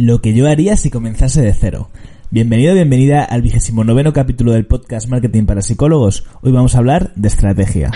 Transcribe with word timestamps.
Lo 0.00 0.20
que 0.20 0.32
yo 0.32 0.46
haría 0.46 0.76
si 0.76 0.90
comenzase 0.90 1.42
de 1.42 1.52
cero. 1.52 1.90
Bienvenido, 2.30 2.72
bienvenida 2.72 3.24
al 3.24 3.42
vigésimo 3.42 3.82
noveno 3.82 4.12
capítulo 4.12 4.52
del 4.52 4.64
podcast 4.64 5.08
Marketing 5.08 5.44
para 5.44 5.60
Psicólogos. 5.60 6.24
Hoy 6.40 6.52
vamos 6.52 6.76
a 6.76 6.78
hablar 6.78 7.12
de 7.16 7.26
estrategia. 7.26 7.90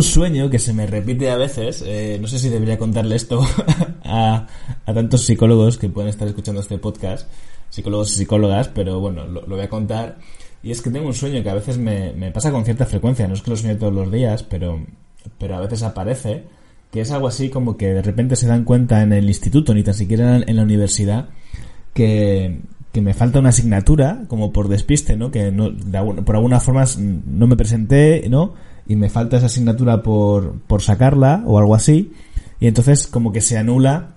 Un 0.00 0.04
sueño 0.04 0.48
que 0.48 0.58
se 0.58 0.72
me 0.72 0.86
repite 0.86 1.30
a 1.30 1.36
veces, 1.36 1.84
eh, 1.86 2.16
no 2.18 2.26
sé 2.26 2.38
si 2.38 2.48
debería 2.48 2.78
contarle 2.78 3.16
esto 3.16 3.44
a, 4.04 4.46
tantos 4.86 5.26
psicólogos 5.26 5.76
que 5.76 5.90
pueden 5.90 6.08
estar 6.08 6.26
escuchando 6.26 6.62
este 6.62 6.78
podcast, 6.78 7.28
psicólogos 7.68 8.12
y 8.12 8.14
psicólogas, 8.14 8.68
pero 8.68 8.98
bueno, 8.98 9.26
lo, 9.26 9.42
voy 9.46 9.60
a 9.60 9.68
contar. 9.68 10.16
Y 10.62 10.70
es 10.70 10.80
que 10.80 10.88
tengo 10.88 11.06
un 11.06 11.12
sueño 11.12 11.42
que 11.42 11.50
a 11.50 11.54
veces 11.54 11.76
me, 11.76 12.32
pasa 12.32 12.50
con 12.50 12.64
cierta 12.64 12.86
frecuencia, 12.86 13.28
no 13.28 13.34
es 13.34 13.42
que 13.42 13.50
lo 13.50 13.58
sueñe 13.58 13.74
todos 13.74 13.92
los 13.92 14.10
días, 14.10 14.42
pero, 14.42 14.82
pero 15.36 15.56
a 15.56 15.60
veces 15.60 15.82
aparece, 15.82 16.44
que 16.90 17.02
es 17.02 17.10
algo 17.10 17.28
así 17.28 17.50
como 17.50 17.76
que 17.76 17.92
de 17.92 18.00
repente 18.00 18.36
se 18.36 18.46
dan 18.46 18.64
cuenta 18.64 19.02
en 19.02 19.12
el 19.12 19.28
instituto, 19.28 19.74
ni 19.74 19.82
tan 19.82 19.92
siquiera 19.92 20.38
en 20.38 20.56
la 20.56 20.62
universidad, 20.62 21.28
que, 21.92 22.62
que 22.90 23.02
me 23.02 23.12
falta 23.12 23.38
una 23.38 23.50
asignatura, 23.50 24.22
como 24.28 24.50
por 24.50 24.68
despiste, 24.68 25.18
¿no? 25.18 25.30
Que 25.30 25.52
no, 25.52 25.76
por 26.24 26.36
alguna 26.36 26.58
forma 26.58 26.86
no 26.96 27.46
me 27.46 27.56
presenté, 27.56 28.26
¿no? 28.30 28.54
Y 28.90 28.96
me 28.96 29.08
falta 29.08 29.36
esa 29.36 29.46
asignatura 29.46 30.02
por, 30.02 30.58
por 30.62 30.82
sacarla 30.82 31.44
o 31.46 31.60
algo 31.60 31.76
así, 31.76 32.10
y 32.58 32.66
entonces 32.66 33.06
como 33.06 33.30
que 33.30 33.40
se 33.40 33.56
anula 33.56 34.16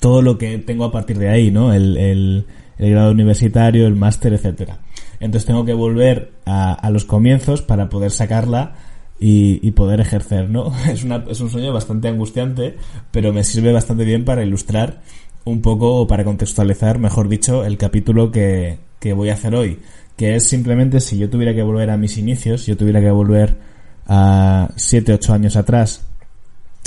todo 0.00 0.22
lo 0.22 0.38
que 0.38 0.56
tengo 0.56 0.86
a 0.86 0.90
partir 0.90 1.18
de 1.18 1.28
ahí, 1.28 1.50
¿no? 1.50 1.74
El, 1.74 1.98
el, 1.98 2.46
grado 2.78 3.12
universitario, 3.12 3.86
el 3.86 3.96
máster, 3.96 4.32
etcétera. 4.32 4.78
Entonces 5.20 5.44
tengo 5.44 5.66
que 5.66 5.74
volver 5.74 6.32
a, 6.46 6.72
a 6.72 6.88
los 6.88 7.04
comienzos 7.04 7.60
para 7.60 7.90
poder 7.90 8.10
sacarla 8.10 8.72
y, 9.18 9.60
y, 9.60 9.72
poder 9.72 10.00
ejercer, 10.00 10.48
¿no? 10.48 10.72
Es, 10.90 11.04
una, 11.04 11.22
es 11.28 11.38
un 11.42 11.50
sueño 11.50 11.70
bastante 11.70 12.08
angustiante, 12.08 12.76
pero 13.10 13.34
me 13.34 13.44
sirve 13.44 13.70
bastante 13.70 14.06
bien 14.06 14.24
para 14.24 14.42
ilustrar 14.42 15.02
un 15.44 15.60
poco, 15.60 15.96
o 15.96 16.06
para 16.06 16.24
contextualizar, 16.24 16.98
mejor 16.98 17.28
dicho, 17.28 17.66
el 17.66 17.76
capítulo 17.76 18.30
que, 18.30 18.78
que 18.98 19.12
voy 19.12 19.28
a 19.28 19.34
hacer 19.34 19.54
hoy, 19.54 19.78
que 20.16 20.36
es 20.36 20.48
simplemente 20.48 21.00
si 21.00 21.18
yo 21.18 21.28
tuviera 21.28 21.54
que 21.54 21.62
volver 21.62 21.90
a 21.90 21.98
mis 21.98 22.16
inicios, 22.16 22.64
yo 22.64 22.78
tuviera 22.78 23.02
que 23.02 23.10
volver 23.10 23.68
a 24.12 24.68
7, 24.74 25.14
8 25.14 25.32
años 25.32 25.56
atrás 25.56 26.04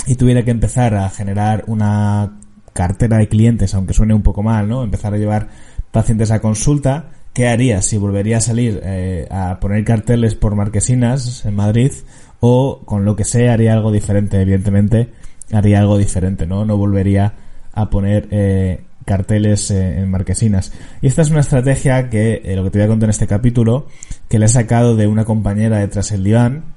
y 0.06 0.16
tuviera 0.16 0.44
que 0.44 0.50
empezar 0.50 0.94
a 0.94 1.08
generar 1.08 1.64
una 1.68 2.38
cartera 2.74 3.16
de 3.16 3.28
clientes, 3.28 3.74
aunque 3.74 3.94
suene 3.94 4.12
un 4.12 4.22
poco 4.22 4.42
mal, 4.42 4.68
¿no? 4.68 4.84
Empezar 4.84 5.14
a 5.14 5.16
llevar 5.16 5.48
pacientes 5.90 6.30
a 6.30 6.40
consulta, 6.40 7.06
¿qué 7.32 7.48
haría 7.48 7.80
si 7.80 7.96
volvería 7.96 8.36
a 8.36 8.40
salir 8.40 8.78
eh, 8.84 9.26
a 9.30 9.58
poner 9.58 9.84
carteles 9.84 10.34
por 10.34 10.54
marquesinas 10.54 11.46
en 11.46 11.56
Madrid 11.56 11.92
o 12.40 12.82
con 12.84 13.06
lo 13.06 13.16
que 13.16 13.24
sea 13.24 13.54
haría 13.54 13.72
algo 13.72 13.90
diferente, 13.90 14.42
evidentemente 14.42 15.08
haría 15.50 15.80
algo 15.80 15.96
diferente, 15.96 16.46
¿no? 16.46 16.66
No 16.66 16.76
volvería 16.76 17.32
a 17.72 17.88
poner 17.88 18.28
eh, 18.32 18.84
carteles 19.06 19.70
eh, 19.70 20.00
en 20.00 20.10
marquesinas. 20.10 20.72
Y 21.00 21.06
esta 21.06 21.22
es 21.22 21.30
una 21.30 21.40
estrategia 21.40 22.10
que, 22.10 22.42
lo 22.54 22.64
que 22.64 22.70
te 22.70 22.78
voy 22.78 22.84
a 22.84 22.88
contar 22.88 23.06
en 23.06 23.10
este 23.10 23.26
capítulo, 23.26 23.86
que 24.28 24.38
le 24.38 24.44
he 24.44 24.48
sacado 24.50 24.94
de 24.94 25.06
una 25.06 25.24
compañera 25.24 25.78
de 25.78 25.88
Tras 25.88 26.12
el 26.12 26.22
Diván, 26.22 26.73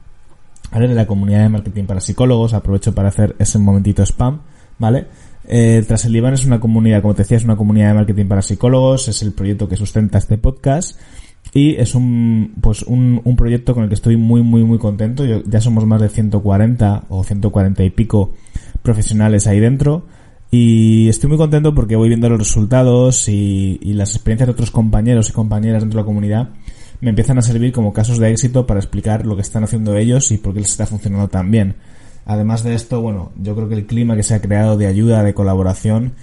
¿vale? 0.72 0.88
De 0.88 0.96
la 0.96 1.08
comunidad 1.08 1.44
de 1.44 1.50
marketing 1.50 1.86
para 1.86 2.02
psicólogos. 2.02 2.54
Aprovecho 2.54 2.94
para 2.94 3.10
hacer 3.10 3.36
ese 3.40 3.60
momentito 3.60 4.04
spam, 4.04 4.42
¿vale? 4.80 5.08
Eh, 5.48 5.84
Tras 5.88 6.04
el 6.06 6.16
es 6.16 6.46
una 6.46 6.60
comunidad, 6.60 7.02
como 7.02 7.16
te 7.16 7.24
decía, 7.24 7.38
es 7.38 7.46
una 7.46 7.56
comunidad 7.56 7.90
de 7.90 7.94
marketing 7.94 8.26
para 8.26 8.42
psicólogos, 8.42 9.08
es 9.08 9.22
el 9.22 9.32
proyecto 9.32 9.70
que 9.70 9.78
sustenta 9.78 10.18
este 10.18 10.38
podcast 10.38 11.00
y 11.54 11.76
es 11.76 11.96
un, 11.96 12.56
pues 12.60 12.84
un, 12.84 13.22
proyecto 13.38 13.74
con 13.74 13.84
el 13.84 13.90
que 13.90 13.96
estoy 13.96 14.18
muy, 14.18 14.42
muy, 14.42 14.64
muy 14.66 14.78
contento. 14.78 15.24
ya 15.26 15.62
somos 15.62 15.86
más 15.86 16.02
de 16.02 16.10
140 16.10 17.06
o 17.08 17.24
140 17.24 17.84
y 17.86 17.90
pico 17.92 18.34
profesionales 18.82 19.48
ahí 19.48 19.62
dentro 19.62 20.06
y 20.52 21.08
estoy 21.08 21.30
muy 21.30 21.38
contento 21.38 21.74
porque 21.74 21.96
voy 21.96 22.10
viendo 22.10 22.28
los 22.28 22.40
resultados 22.40 23.30
y 23.30 23.80
las 23.94 24.16
experiencias 24.16 24.48
de 24.48 24.52
otros 24.52 24.72
compañeros 24.72 25.30
y 25.30 25.34
compañeras 25.34 25.82
dentro 25.82 26.00
de 26.00 26.04
la 26.04 26.06
comunidad 26.06 26.50
me 27.02 27.10
empiezan 27.10 27.38
a 27.38 27.42
servir 27.42 27.72
como 27.72 27.94
casos 27.94 28.18
de 28.18 28.32
éxito 28.32 28.66
para 28.66 28.80
explicar 28.80 29.26
lo 29.26 29.36
que 29.36 29.42
están 29.42 29.64
haciendo 29.64 29.96
ellos 29.96 30.32
y 30.32 30.38
por 30.38 30.54
qué 30.54 30.62
les 30.62 30.72
está 30.72 30.86
funcionando 30.86 31.28
tan 31.28 31.52
bien. 31.52 31.76
Además 32.26 32.64
de 32.64 32.76
esto, 32.76 33.02
bueno, 33.02 33.32
yo 33.42 33.56
creo 33.56 33.70
que 33.70 33.76
el 33.76 33.86
clima 33.86 34.16
que 34.16 34.24
se 34.24 34.34
ha 34.36 34.42
creado 34.42 34.78
de 34.78 34.88
ayuda, 34.88 35.24
de 35.24 35.34
colaboración, 35.34 36.14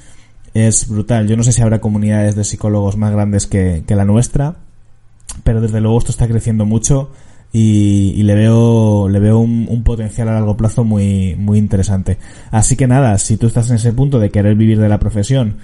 es 0.52 0.88
brutal. 0.88 1.26
Yo 1.26 1.36
no 1.36 1.42
sé 1.42 1.52
si 1.52 1.62
habrá 1.62 1.80
comunidades 1.80 2.36
de 2.36 2.44
psicólogos 2.44 2.96
más 2.96 3.12
grandes 3.12 3.46
que, 3.46 3.82
la 3.88 4.04
nuestra, 4.04 4.56
pero 5.44 5.60
desde 5.60 5.80
luego 5.80 5.98
esto 5.98 6.12
está 6.12 6.28
creciendo 6.28 6.66
mucho 6.66 7.10
y, 7.52 8.22
le 8.22 8.34
veo 8.34 9.08
le 9.08 9.20
veo 9.20 9.38
un, 9.38 9.66
un, 9.68 9.82
potencial 9.84 10.28
a 10.28 10.34
largo 10.34 10.56
plazo 10.56 10.84
muy 10.84 11.36
muy 11.36 11.58
interesante. 11.58 12.18
Así 12.50 12.76
que 12.76 12.86
nada, 12.86 13.16
si 13.18 13.36
tú 13.36 13.46
estás 13.46 13.70
en 13.70 13.76
ese 13.76 13.92
punto 13.92 14.18
de 14.18 14.30
querer 14.30 14.56
vivir 14.56 14.78
de 14.80 14.88
la 14.88 14.98
profesión 14.98 15.56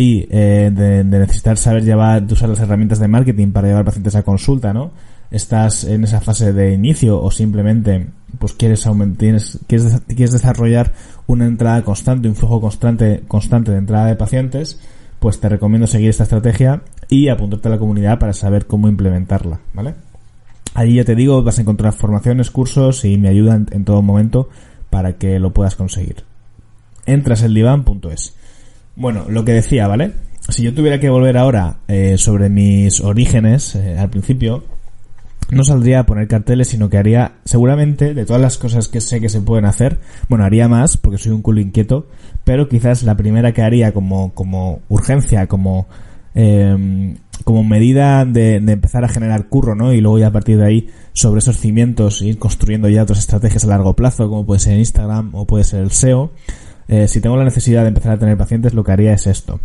y 0.00 0.26
eh, 0.30 0.70
de, 0.72 1.04
necesitar 1.04 1.58
saber 1.58 1.84
llevar, 1.84 2.24
usar 2.24 2.48
las 2.48 2.58
herramientas 2.60 2.98
de 3.00 3.06
marketing 3.06 3.52
para 3.52 3.68
llevar 3.68 3.84
pacientes 3.84 4.14
a 4.14 4.22
consulta, 4.22 4.72
¿no? 4.72 4.92
Estás 5.30 5.84
en 5.84 6.04
esa 6.04 6.22
fase 6.22 6.54
de 6.54 6.72
inicio 6.72 7.20
o 7.20 7.30
simplemente 7.30 8.06
pues 8.38 8.54
quieres 8.54 8.86
aumentar, 8.86 9.38
quieres, 9.66 10.00
quieres 10.06 10.32
desarrollar 10.32 10.94
una 11.26 11.44
entrada 11.44 11.82
constante, 11.82 12.28
un 12.28 12.34
flujo 12.34 12.62
constante, 12.62 13.24
constante 13.28 13.72
de 13.72 13.76
entrada 13.76 14.06
de 14.06 14.16
pacientes, 14.16 14.80
pues 15.18 15.38
te 15.38 15.50
recomiendo 15.50 15.86
seguir 15.86 16.08
esta 16.08 16.22
estrategia 16.22 16.80
y 17.10 17.28
apuntarte 17.28 17.68
a 17.68 17.72
la 17.72 17.78
comunidad 17.78 18.18
para 18.18 18.32
saber 18.32 18.66
cómo 18.66 18.88
implementarla, 18.88 19.60
¿vale? 19.74 19.96
Allí 20.72 20.94
ya 20.94 21.04
te 21.04 21.14
digo, 21.14 21.42
vas 21.42 21.58
a 21.58 21.60
encontrar 21.60 21.92
formaciones, 21.92 22.50
cursos 22.50 23.04
y 23.04 23.18
me 23.18 23.28
ayudan 23.28 23.66
en 23.70 23.84
todo 23.84 24.00
momento 24.00 24.48
para 24.88 25.18
que 25.18 25.38
lo 25.38 25.52
puedas 25.52 25.76
conseguir. 25.76 26.24
Entras 27.04 27.42
en 27.42 27.52
divan.es. 27.52 28.39
Bueno, 29.00 29.24
lo 29.30 29.46
que 29.46 29.54
decía, 29.54 29.88
¿vale? 29.88 30.12
Si 30.50 30.62
yo 30.62 30.74
tuviera 30.74 31.00
que 31.00 31.08
volver 31.08 31.38
ahora 31.38 31.78
eh, 31.88 32.18
sobre 32.18 32.50
mis 32.50 33.00
orígenes 33.00 33.74
eh, 33.74 33.96
al 33.98 34.10
principio, 34.10 34.62
no 35.50 35.64
saldría 35.64 36.00
a 36.00 36.04
poner 36.04 36.28
carteles, 36.28 36.68
sino 36.68 36.90
que 36.90 36.98
haría, 36.98 37.36
seguramente, 37.46 38.12
de 38.12 38.26
todas 38.26 38.42
las 38.42 38.58
cosas 38.58 38.88
que 38.88 39.00
sé 39.00 39.18
que 39.18 39.30
se 39.30 39.40
pueden 39.40 39.64
hacer, 39.64 40.00
bueno, 40.28 40.44
haría 40.44 40.68
más, 40.68 40.98
porque 40.98 41.16
soy 41.16 41.32
un 41.32 41.40
culo 41.40 41.62
inquieto, 41.62 42.08
pero 42.44 42.68
quizás 42.68 43.02
la 43.02 43.16
primera 43.16 43.54
que 43.54 43.62
haría 43.62 43.92
como, 43.92 44.34
como 44.34 44.80
urgencia, 44.90 45.46
como, 45.46 45.86
eh, 46.34 47.16
como 47.44 47.64
medida 47.64 48.26
de, 48.26 48.60
de, 48.60 48.72
empezar 48.72 49.02
a 49.02 49.08
generar 49.08 49.48
curro, 49.48 49.74
¿no? 49.74 49.94
Y 49.94 50.02
luego 50.02 50.18
ya 50.18 50.26
a 50.26 50.32
partir 50.32 50.58
de 50.58 50.66
ahí, 50.66 50.90
sobre 51.14 51.38
esos 51.38 51.56
cimientos, 51.56 52.20
ir 52.20 52.38
construyendo 52.38 52.90
ya 52.90 53.04
otras 53.04 53.20
estrategias 53.20 53.64
a 53.64 53.68
largo 53.68 53.96
plazo, 53.96 54.28
como 54.28 54.44
puede 54.44 54.60
ser 54.60 54.78
Instagram 54.78 55.34
o 55.34 55.46
puede 55.46 55.64
ser 55.64 55.80
el 55.80 55.90
SEO, 55.90 56.32
eh, 56.90 57.06
si 57.06 57.20
tengo 57.20 57.36
la 57.36 57.44
necesidad 57.44 57.82
de 57.82 57.88
empezar 57.88 58.12
a 58.14 58.18
tener 58.18 58.36
pacientes, 58.36 58.74
lo 58.74 58.82
que 58.82 58.90
haría 58.90 59.12
es 59.12 59.28
esto. 59.28 59.60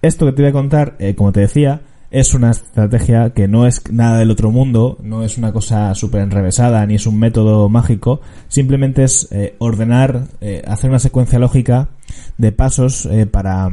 Esto 0.00 0.24
que 0.24 0.32
te 0.32 0.40
voy 0.40 0.48
a 0.48 0.52
contar, 0.52 0.96
eh, 0.98 1.14
como 1.14 1.30
te 1.30 1.40
decía, 1.40 1.82
es 2.10 2.32
una 2.32 2.52
estrategia 2.52 3.34
que 3.34 3.48
no 3.48 3.66
es 3.66 3.82
nada 3.92 4.18
del 4.18 4.30
otro 4.30 4.50
mundo, 4.50 4.96
no 5.02 5.24
es 5.24 5.36
una 5.36 5.52
cosa 5.52 5.94
súper 5.94 6.22
enrevesada, 6.22 6.86
ni 6.86 6.94
es 6.94 7.06
un 7.06 7.18
método 7.18 7.68
mágico, 7.68 8.22
simplemente 8.48 9.04
es 9.04 9.28
eh, 9.30 9.56
ordenar, 9.58 10.28
hacer 10.66 10.88
una 10.88 11.00
secuencia 11.00 11.38
lógica 11.38 11.88
de 12.38 12.52
pasos 12.52 13.08
para, 13.30 13.70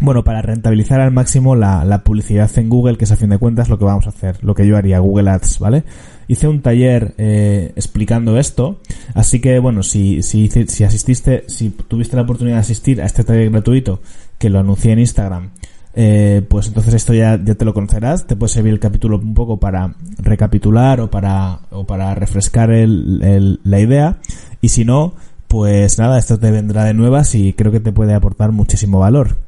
bueno, 0.00 0.24
para 0.24 0.42
rentabilizar 0.42 1.00
al 1.00 1.12
máximo 1.12 1.56
la, 1.56 1.84
la, 1.84 2.04
publicidad 2.04 2.50
en 2.58 2.68
Google, 2.68 2.98
que 2.98 3.04
es 3.04 3.12
a 3.12 3.16
fin 3.16 3.30
de 3.30 3.38
cuentas 3.38 3.68
lo 3.68 3.78
que 3.78 3.84
vamos 3.84 4.06
a 4.06 4.10
hacer, 4.10 4.42
lo 4.42 4.54
que 4.54 4.66
yo 4.66 4.76
haría, 4.76 4.98
Google 4.98 5.30
Ads, 5.30 5.58
¿vale? 5.58 5.84
hice 6.28 6.48
un 6.48 6.60
taller 6.60 7.14
eh, 7.18 7.72
explicando 7.76 8.38
esto, 8.38 8.80
así 9.14 9.40
que 9.40 9.58
bueno, 9.58 9.82
si, 9.82 10.22
si, 10.22 10.48
si 10.48 10.84
asististe, 10.84 11.44
si 11.46 11.70
tuviste 11.70 12.16
la 12.16 12.22
oportunidad 12.22 12.56
de 12.56 12.60
asistir 12.60 13.00
a 13.00 13.06
este 13.06 13.24
taller 13.24 13.50
gratuito 13.50 14.00
que 14.38 14.50
lo 14.50 14.58
anuncié 14.58 14.92
en 14.92 14.98
Instagram, 15.00 15.50
eh, 15.94 16.42
pues 16.48 16.66
entonces 16.66 16.94
esto 16.94 17.14
ya, 17.14 17.40
ya 17.42 17.54
te 17.54 17.64
lo 17.64 17.72
conocerás, 17.72 18.26
te 18.26 18.36
puede 18.36 18.52
servir 18.52 18.72
el 18.72 18.80
capítulo 18.80 19.18
un 19.18 19.34
poco 19.34 19.58
para 19.58 19.94
recapitular 20.18 21.00
o 21.00 21.10
para, 21.10 21.60
o 21.70 21.86
para 21.86 22.14
refrescar 22.14 22.70
el, 22.70 23.60
la 23.62 23.80
idea, 23.80 24.18
y 24.60 24.70
si 24.70 24.84
no, 24.84 25.14
pues 25.48 25.98
nada, 25.98 26.18
esto 26.18 26.38
te 26.38 26.50
vendrá 26.50 26.84
de 26.84 26.94
nuevas 26.94 27.34
y 27.34 27.52
creo 27.52 27.70
que 27.70 27.80
te 27.80 27.92
puede 27.92 28.14
aportar 28.14 28.52
muchísimo 28.52 28.98
valor. 28.98 29.45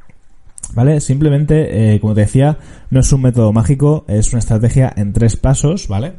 ¿Vale? 0.74 1.00
Simplemente, 1.00 1.94
eh, 1.94 2.00
como 2.00 2.14
te 2.14 2.20
decía, 2.22 2.58
no 2.90 3.00
es 3.00 3.12
un 3.12 3.22
método 3.22 3.52
mágico, 3.52 4.04
es 4.06 4.32
una 4.32 4.40
estrategia 4.40 4.92
en 4.96 5.12
tres 5.12 5.36
pasos, 5.36 5.88
¿vale? 5.88 6.14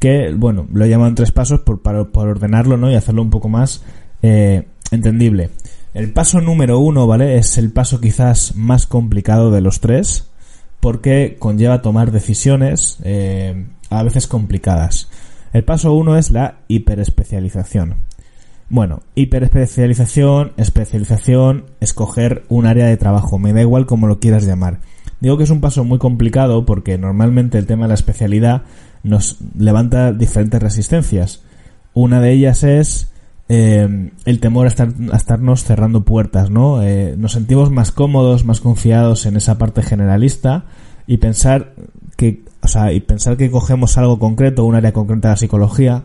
que, 0.00 0.32
bueno, 0.34 0.66
lo 0.72 0.84
he 0.84 0.88
llamado 0.88 1.10
en 1.10 1.14
tres 1.14 1.30
pasos 1.30 1.60
por, 1.60 1.82
para, 1.82 2.04
por 2.06 2.26
ordenarlo, 2.26 2.76
¿no? 2.76 2.90
Y 2.90 2.96
hacerlo 2.96 3.22
un 3.22 3.30
poco 3.30 3.48
más 3.48 3.84
eh, 4.22 4.66
entendible. 4.90 5.50
El 5.92 6.12
paso 6.12 6.40
número 6.40 6.78
uno, 6.78 7.06
¿vale? 7.06 7.36
Es 7.36 7.58
el 7.58 7.70
paso 7.70 8.00
quizás 8.00 8.56
más 8.56 8.86
complicado 8.86 9.50
de 9.50 9.60
los 9.60 9.80
tres, 9.80 10.30
porque 10.80 11.36
conlleva 11.38 11.82
tomar 11.82 12.12
decisiones 12.12 12.98
eh, 13.04 13.66
a 13.90 14.02
veces 14.02 14.26
complicadas. 14.26 15.10
El 15.52 15.64
paso 15.64 15.92
uno 15.92 16.16
es 16.16 16.30
la 16.30 16.60
hiperespecialización. 16.68 17.96
Bueno, 18.70 19.00
hiperespecialización, 19.16 20.52
especialización, 20.56 21.64
escoger 21.80 22.44
un 22.48 22.66
área 22.66 22.86
de 22.86 22.96
trabajo, 22.96 23.36
me 23.36 23.52
da 23.52 23.60
igual 23.62 23.84
como 23.84 24.06
lo 24.06 24.20
quieras 24.20 24.46
llamar. 24.46 24.78
Digo 25.18 25.36
que 25.36 25.42
es 25.42 25.50
un 25.50 25.60
paso 25.60 25.82
muy 25.82 25.98
complicado 25.98 26.64
porque 26.64 26.96
normalmente 26.96 27.58
el 27.58 27.66
tema 27.66 27.84
de 27.84 27.88
la 27.88 27.94
especialidad 27.94 28.62
nos 29.02 29.38
levanta 29.58 30.12
diferentes 30.12 30.62
resistencias. 30.62 31.42
Una 31.94 32.20
de 32.20 32.30
ellas 32.30 32.62
es 32.62 33.12
eh, 33.48 34.12
el 34.24 34.38
temor 34.38 34.66
a, 34.66 34.68
estar, 34.68 34.94
a, 35.12 35.16
estarnos 35.16 35.64
cerrando 35.64 36.04
puertas, 36.04 36.48
¿no? 36.48 36.80
Eh, 36.80 37.16
nos 37.18 37.32
sentimos 37.32 37.72
más 37.72 37.90
cómodos, 37.90 38.44
más 38.44 38.60
confiados 38.60 39.26
en 39.26 39.36
esa 39.36 39.58
parte 39.58 39.82
generalista 39.82 40.66
y 41.08 41.16
pensar 41.16 41.74
que, 42.16 42.44
o 42.62 42.68
sea, 42.68 42.92
y 42.92 43.00
pensar 43.00 43.36
que 43.36 43.50
cogemos 43.50 43.98
algo 43.98 44.20
concreto, 44.20 44.64
un 44.64 44.76
área 44.76 44.92
concreta 44.92 45.26
de 45.26 45.32
la 45.32 45.36
psicología, 45.38 46.04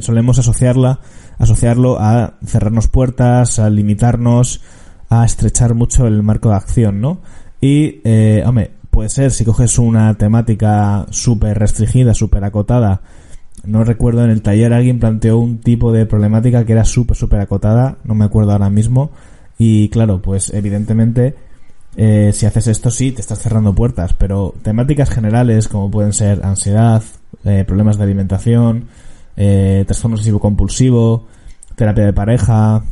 solemos 0.00 0.38
asociarla, 0.38 1.00
asociarlo 1.38 1.98
a 2.00 2.34
cerrarnos 2.44 2.88
puertas, 2.88 3.58
a 3.58 3.70
limitarnos, 3.70 4.60
a 5.08 5.24
estrechar 5.24 5.74
mucho 5.74 6.06
el 6.06 6.22
marco 6.22 6.50
de 6.50 6.56
acción, 6.56 7.00
¿no? 7.00 7.20
Y, 7.60 8.00
eh, 8.04 8.42
hombre, 8.46 8.72
puede 8.90 9.08
ser 9.08 9.30
si 9.30 9.44
coges 9.44 9.78
una 9.78 10.14
temática 10.14 11.06
súper 11.10 11.58
restringida, 11.58 12.14
súper 12.14 12.44
acotada, 12.44 13.00
no 13.64 13.84
recuerdo 13.84 14.24
en 14.24 14.30
el 14.30 14.42
taller 14.42 14.72
alguien 14.72 14.98
planteó 14.98 15.38
un 15.38 15.58
tipo 15.58 15.92
de 15.92 16.06
problemática 16.06 16.64
que 16.64 16.72
era 16.72 16.84
súper, 16.84 17.16
súper 17.16 17.40
acotada, 17.40 17.98
no 18.04 18.14
me 18.14 18.24
acuerdo 18.24 18.52
ahora 18.52 18.70
mismo, 18.70 19.12
y 19.56 19.88
claro, 19.90 20.20
pues 20.20 20.52
evidentemente 20.52 21.36
eh, 21.96 22.32
si 22.32 22.46
haces 22.46 22.66
esto 22.66 22.90
sí, 22.90 23.12
te 23.12 23.20
estás 23.20 23.38
cerrando 23.38 23.74
puertas, 23.74 24.14
pero 24.14 24.54
temáticas 24.62 25.10
generales 25.10 25.68
como 25.68 25.90
pueden 25.90 26.12
ser 26.12 26.44
ansiedad, 26.44 27.02
eh, 27.44 27.64
problemas 27.66 27.98
de 27.98 28.04
alimentación, 28.04 28.86
eh, 29.36 29.84
trastorno 29.86 30.16
obsesivo 30.16 30.40
compulsivo, 30.40 31.26
terapia 31.74 32.04
de 32.04 32.12
pareja, 32.12 32.82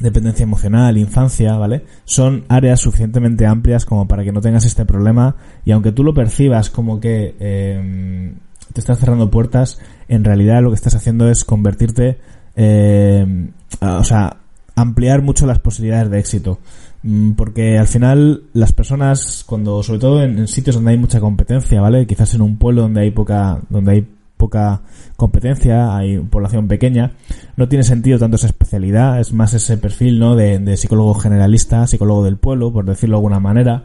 dependencia 0.00 0.44
emocional, 0.44 0.98
infancia, 0.98 1.56
¿vale? 1.56 1.84
Son 2.04 2.44
áreas 2.48 2.80
suficientemente 2.80 3.46
amplias 3.46 3.84
como 3.84 4.08
para 4.08 4.24
que 4.24 4.32
no 4.32 4.40
tengas 4.40 4.64
este 4.64 4.84
problema 4.84 5.36
y 5.64 5.72
aunque 5.72 5.92
tú 5.92 6.02
lo 6.02 6.14
percibas 6.14 6.70
como 6.70 7.00
que 7.00 7.36
eh, 7.38 8.34
te 8.72 8.80
estás 8.80 8.98
cerrando 8.98 9.30
puertas, 9.30 9.78
en 10.08 10.24
realidad 10.24 10.62
lo 10.62 10.70
que 10.70 10.76
estás 10.76 10.94
haciendo 10.94 11.28
es 11.28 11.44
convertirte, 11.44 12.18
eh, 12.56 13.50
o 13.80 14.04
sea, 14.04 14.38
ampliar 14.74 15.22
mucho 15.22 15.46
las 15.46 15.58
posibilidades 15.58 16.10
de 16.10 16.18
éxito. 16.18 16.58
Mm, 17.02 17.32
porque 17.32 17.78
al 17.78 17.88
final 17.88 18.44
las 18.52 18.72
personas, 18.72 19.44
cuando, 19.46 19.82
sobre 19.82 20.00
todo 20.00 20.22
en, 20.22 20.38
en, 20.38 20.48
sitios 20.48 20.76
donde 20.76 20.92
hay 20.92 20.98
mucha 20.98 21.20
competencia, 21.20 21.80
¿vale? 21.80 22.06
Quizás 22.06 22.34
en 22.34 22.42
un 22.42 22.58
pueblo 22.58 22.82
donde 22.82 23.02
hay 23.02 23.10
poca, 23.10 23.60
donde 23.68 23.92
hay 23.92 24.08
poca 24.42 24.82
competencia, 25.16 25.96
hay 25.96 26.18
población 26.18 26.66
pequeña, 26.66 27.12
no 27.56 27.68
tiene 27.68 27.84
sentido 27.84 28.18
tanto 28.18 28.34
esa 28.34 28.48
especialidad, 28.48 29.20
es 29.20 29.32
más 29.32 29.54
ese 29.54 29.78
perfil, 29.78 30.18
¿no? 30.18 30.34
De, 30.34 30.58
de 30.58 30.76
psicólogo 30.76 31.14
generalista, 31.14 31.86
psicólogo 31.86 32.24
del 32.24 32.38
pueblo, 32.38 32.72
por 32.72 32.84
decirlo 32.84 33.14
de 33.14 33.18
alguna 33.18 33.38
manera. 33.38 33.84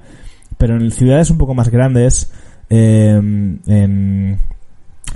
Pero 0.58 0.76
en 0.76 0.90
ciudades 0.90 1.30
un 1.30 1.38
poco 1.38 1.54
más 1.54 1.70
grandes, 1.70 2.32
eh, 2.72 3.14
en, 3.14 4.40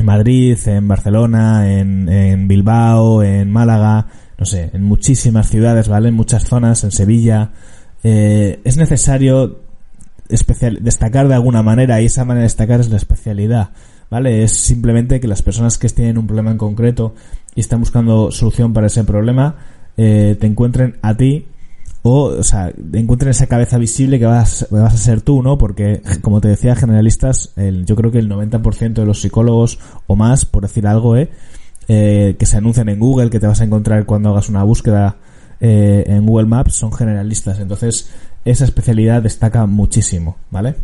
Madrid, 0.04 0.58
en 0.68 0.88
Barcelona, 0.88 1.72
en, 1.72 2.48
Bilbao, 2.48 3.24
en 3.24 3.50
Málaga, 3.50 4.06
no 4.38 4.46
sé, 4.46 4.70
en 4.74 4.84
muchísimas 4.84 5.50
ciudades, 5.50 5.88
¿vale? 5.88 6.10
En 6.10 6.16
muchas 6.16 6.44
zonas, 6.46 6.84
en 6.84 6.92
Sevilla. 6.92 7.50
Eh, 8.04 8.62
es 8.64 8.78
necesario 8.78 9.60
destacar 10.82 11.28
de 11.28 11.34
alguna 11.34 11.64
manera 11.64 12.00
y 12.00 12.06
esa 12.06 12.26
manera 12.26 12.42
de 12.42 12.46
destacar 12.46 12.80
es 12.80 12.90
la 12.90 12.98
especialidad, 12.98 13.72
¿vale? 14.12 14.44
Es 14.44 14.52
simplemente 14.52 15.20
que 15.20 15.28
las 15.28 15.42
personas 15.42 15.80
que 15.80 15.90
tienen 15.90 16.20
un 16.20 16.28
problema 16.28 16.52
en 16.52 16.58
concreto 16.58 17.16
y 17.56 17.62
están 17.62 17.80
buscando 17.80 18.30
solución 18.30 18.74
para 18.74 18.88
ese 18.88 19.04
problema 19.04 19.56
eh, 19.98 20.38
te 20.40 20.46
encuentren 20.46 20.98
a 21.02 21.18
ti 21.18 21.48
o, 22.04 22.26
o 22.26 22.44
sea, 22.44 22.72
encuentren 22.94 23.30
esa 23.30 23.48
cabeza 23.48 23.78
visible 23.78 24.20
que 24.20 24.26
vas, 24.26 24.68
vas 24.72 24.94
a 24.94 24.98
ser 24.98 25.22
tú, 25.22 25.42
¿no? 25.44 25.58
Porque, 25.58 26.02
como 26.22 26.42
te 26.42 26.48
decía, 26.48 26.76
generalistas, 26.76 27.54
el, 27.56 27.86
yo 27.86 27.96
creo 27.96 28.12
que 28.12 28.20
el 28.20 28.30
90% 28.30 28.94
de 28.94 29.06
los 29.06 29.22
psicólogos 29.22 29.80
o 30.08 30.16
más, 30.16 30.46
por 30.46 30.64
decir 30.64 30.88
algo, 30.88 31.16
¿eh? 31.16 31.30
eh, 31.88 32.36
que 32.40 32.46
se 32.46 32.58
anuncian 32.58 32.90
en 32.90 33.00
Google, 33.00 33.30
que 33.30 33.40
te 33.40 33.48
vas 33.48 33.62
a 33.62 33.66
encontrar 33.66 34.06
cuando 34.06 34.30
hagas 34.30 34.50
una 34.50 34.64
búsqueda 34.64 35.18
eh, 35.60 36.04
en 36.08 36.26
Google 36.26 36.48
Maps, 36.48 36.74
son 36.74 36.92
generalistas. 36.92 37.60
Entonces, 37.60 38.10
esa 38.46 38.66
especialidad 38.66 39.22
destaca 39.22 39.68
muchísimo, 39.68 40.38
¿vale? 40.50 40.76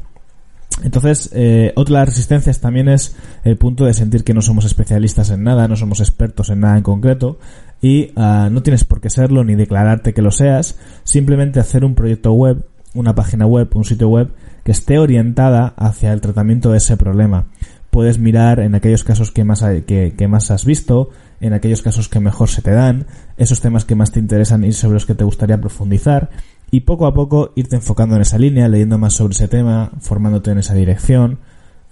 Entonces, 0.83 1.31
eh, 1.33 1.73
otra 1.75 1.93
de 1.93 1.99
las 2.01 2.09
resistencias 2.09 2.59
también 2.59 2.87
es 2.87 3.15
el 3.43 3.57
punto 3.57 3.85
de 3.85 3.93
sentir 3.93 4.23
que 4.23 4.33
no 4.33 4.41
somos 4.41 4.65
especialistas 4.65 5.31
en 5.31 5.43
nada, 5.43 5.67
no 5.67 5.75
somos 5.75 5.99
expertos 5.99 6.49
en 6.49 6.59
nada 6.59 6.77
en 6.77 6.83
concreto, 6.83 7.39
y 7.81 8.11
uh, 8.15 8.49
no 8.51 8.61
tienes 8.63 8.83
por 8.83 9.01
qué 9.01 9.09
serlo 9.09 9.43
ni 9.43 9.55
declararte 9.55 10.13
que 10.13 10.21
lo 10.21 10.31
seas, 10.31 10.77
simplemente 11.03 11.59
hacer 11.59 11.83
un 11.83 11.95
proyecto 11.95 12.31
web, 12.31 12.63
una 12.93 13.15
página 13.15 13.45
web, 13.45 13.69
un 13.73 13.85
sitio 13.85 14.09
web 14.09 14.29
que 14.63 14.71
esté 14.71 14.99
orientada 14.99 15.73
hacia 15.77 16.13
el 16.13 16.21
tratamiento 16.21 16.71
de 16.71 16.77
ese 16.77 16.97
problema. 16.97 17.47
Puedes 17.89 18.19
mirar 18.19 18.59
en 18.59 18.75
aquellos 18.75 19.03
casos 19.03 19.31
que 19.31 19.43
más, 19.43 19.63
hay, 19.63 19.81
que, 19.83 20.13
que 20.15 20.27
más 20.27 20.51
has 20.51 20.65
visto, 20.65 21.09
en 21.39 21.53
aquellos 21.53 21.81
casos 21.81 22.09
que 22.09 22.19
mejor 22.19 22.49
se 22.49 22.61
te 22.61 22.71
dan, 22.71 23.05
esos 23.37 23.61
temas 23.61 23.85
que 23.85 23.95
más 23.95 24.11
te 24.11 24.19
interesan 24.19 24.63
y 24.63 24.73
sobre 24.73 24.95
los 24.95 25.05
que 25.05 25.15
te 25.15 25.23
gustaría 25.23 25.59
profundizar, 25.59 26.29
y 26.69 26.81
poco 26.81 27.05
a 27.07 27.13
poco 27.13 27.51
irte 27.55 27.75
enfocando 27.75 28.15
en 28.15 28.21
esa 28.21 28.37
línea, 28.37 28.67
leyendo 28.67 28.97
más 28.97 29.13
sobre 29.13 29.33
ese 29.33 29.47
tema, 29.47 29.91
formándote 29.99 30.51
en 30.51 30.57
esa 30.59 30.73
dirección, 30.73 31.39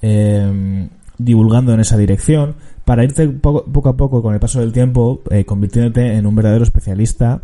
eh, 0.01 0.89
divulgando 1.17 1.73
en 1.73 1.79
esa 1.79 1.97
dirección, 1.97 2.55
para 2.83 3.03
irte 3.03 3.27
poco, 3.29 3.65
poco, 3.65 3.89
a 3.89 3.97
poco 3.97 4.21
con 4.21 4.33
el 4.33 4.39
paso 4.39 4.59
del 4.59 4.73
tiempo 4.73 5.21
eh, 5.31 5.45
convirtiéndote 5.45 6.15
en 6.15 6.25
un 6.25 6.35
verdadero 6.35 6.63
especialista 6.63 7.41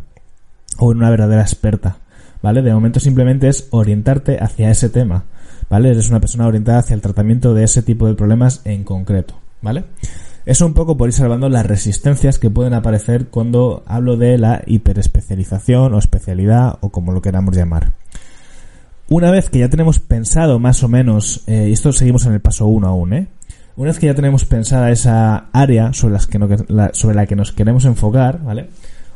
o 0.77 0.91
en 0.91 0.97
una 0.97 1.09
verdadera 1.09 1.41
experta, 1.41 1.97
¿vale? 2.41 2.61
De 2.61 2.73
momento 2.73 2.99
simplemente 2.99 3.47
es 3.47 3.67
orientarte 3.71 4.37
hacia 4.39 4.69
ese 4.69 4.89
tema, 4.89 5.23
¿vale? 5.69 5.89
Eres 5.89 6.09
una 6.09 6.19
persona 6.19 6.47
orientada 6.47 6.79
hacia 6.79 6.93
el 6.93 7.01
tratamiento 7.01 7.53
de 7.53 7.63
ese 7.63 7.81
tipo 7.81 8.07
de 8.07 8.15
problemas 8.15 8.61
en 8.65 8.83
concreto, 8.83 9.35
¿vale? 9.61 9.85
Eso 10.45 10.65
un 10.65 10.73
poco 10.73 10.97
por 10.97 11.09
ir 11.09 11.13
salvando 11.13 11.49
las 11.49 11.65
resistencias 11.65 12.39
que 12.39 12.49
pueden 12.49 12.73
aparecer 12.73 13.27
cuando 13.27 13.83
hablo 13.85 14.17
de 14.17 14.37
la 14.37 14.63
hiperespecialización 14.65 15.93
o 15.93 15.99
especialidad 15.99 16.77
o 16.81 16.89
como 16.89 17.11
lo 17.11 17.21
queramos 17.21 17.55
llamar. 17.55 17.91
Una 19.07 19.29
vez 19.29 19.49
que 19.49 19.59
ya 19.59 19.69
tenemos 19.69 19.99
pensado 19.99 20.57
más 20.57 20.83
o 20.83 20.87
menos, 20.87 21.43
eh, 21.45 21.67
y 21.69 21.73
esto 21.73 21.91
seguimos 21.91 22.25
en 22.25 22.33
el 22.33 22.39
paso 22.39 22.65
1 22.67 22.87
aún, 22.87 23.13
¿eh? 23.13 23.27
Una 23.75 23.89
vez 23.89 23.99
que 23.99 24.07
ya 24.07 24.15
tenemos 24.15 24.45
pensada 24.45 24.89
esa 24.89 25.45
área 25.51 25.93
sobre, 25.93 26.13
las 26.13 26.27
que 26.27 26.39
la, 26.69 26.91
sobre 26.93 27.15
la 27.15 27.25
que 27.25 27.35
nos 27.35 27.51
queremos 27.51 27.85
enfocar, 27.85 28.43
¿vale? 28.43 28.69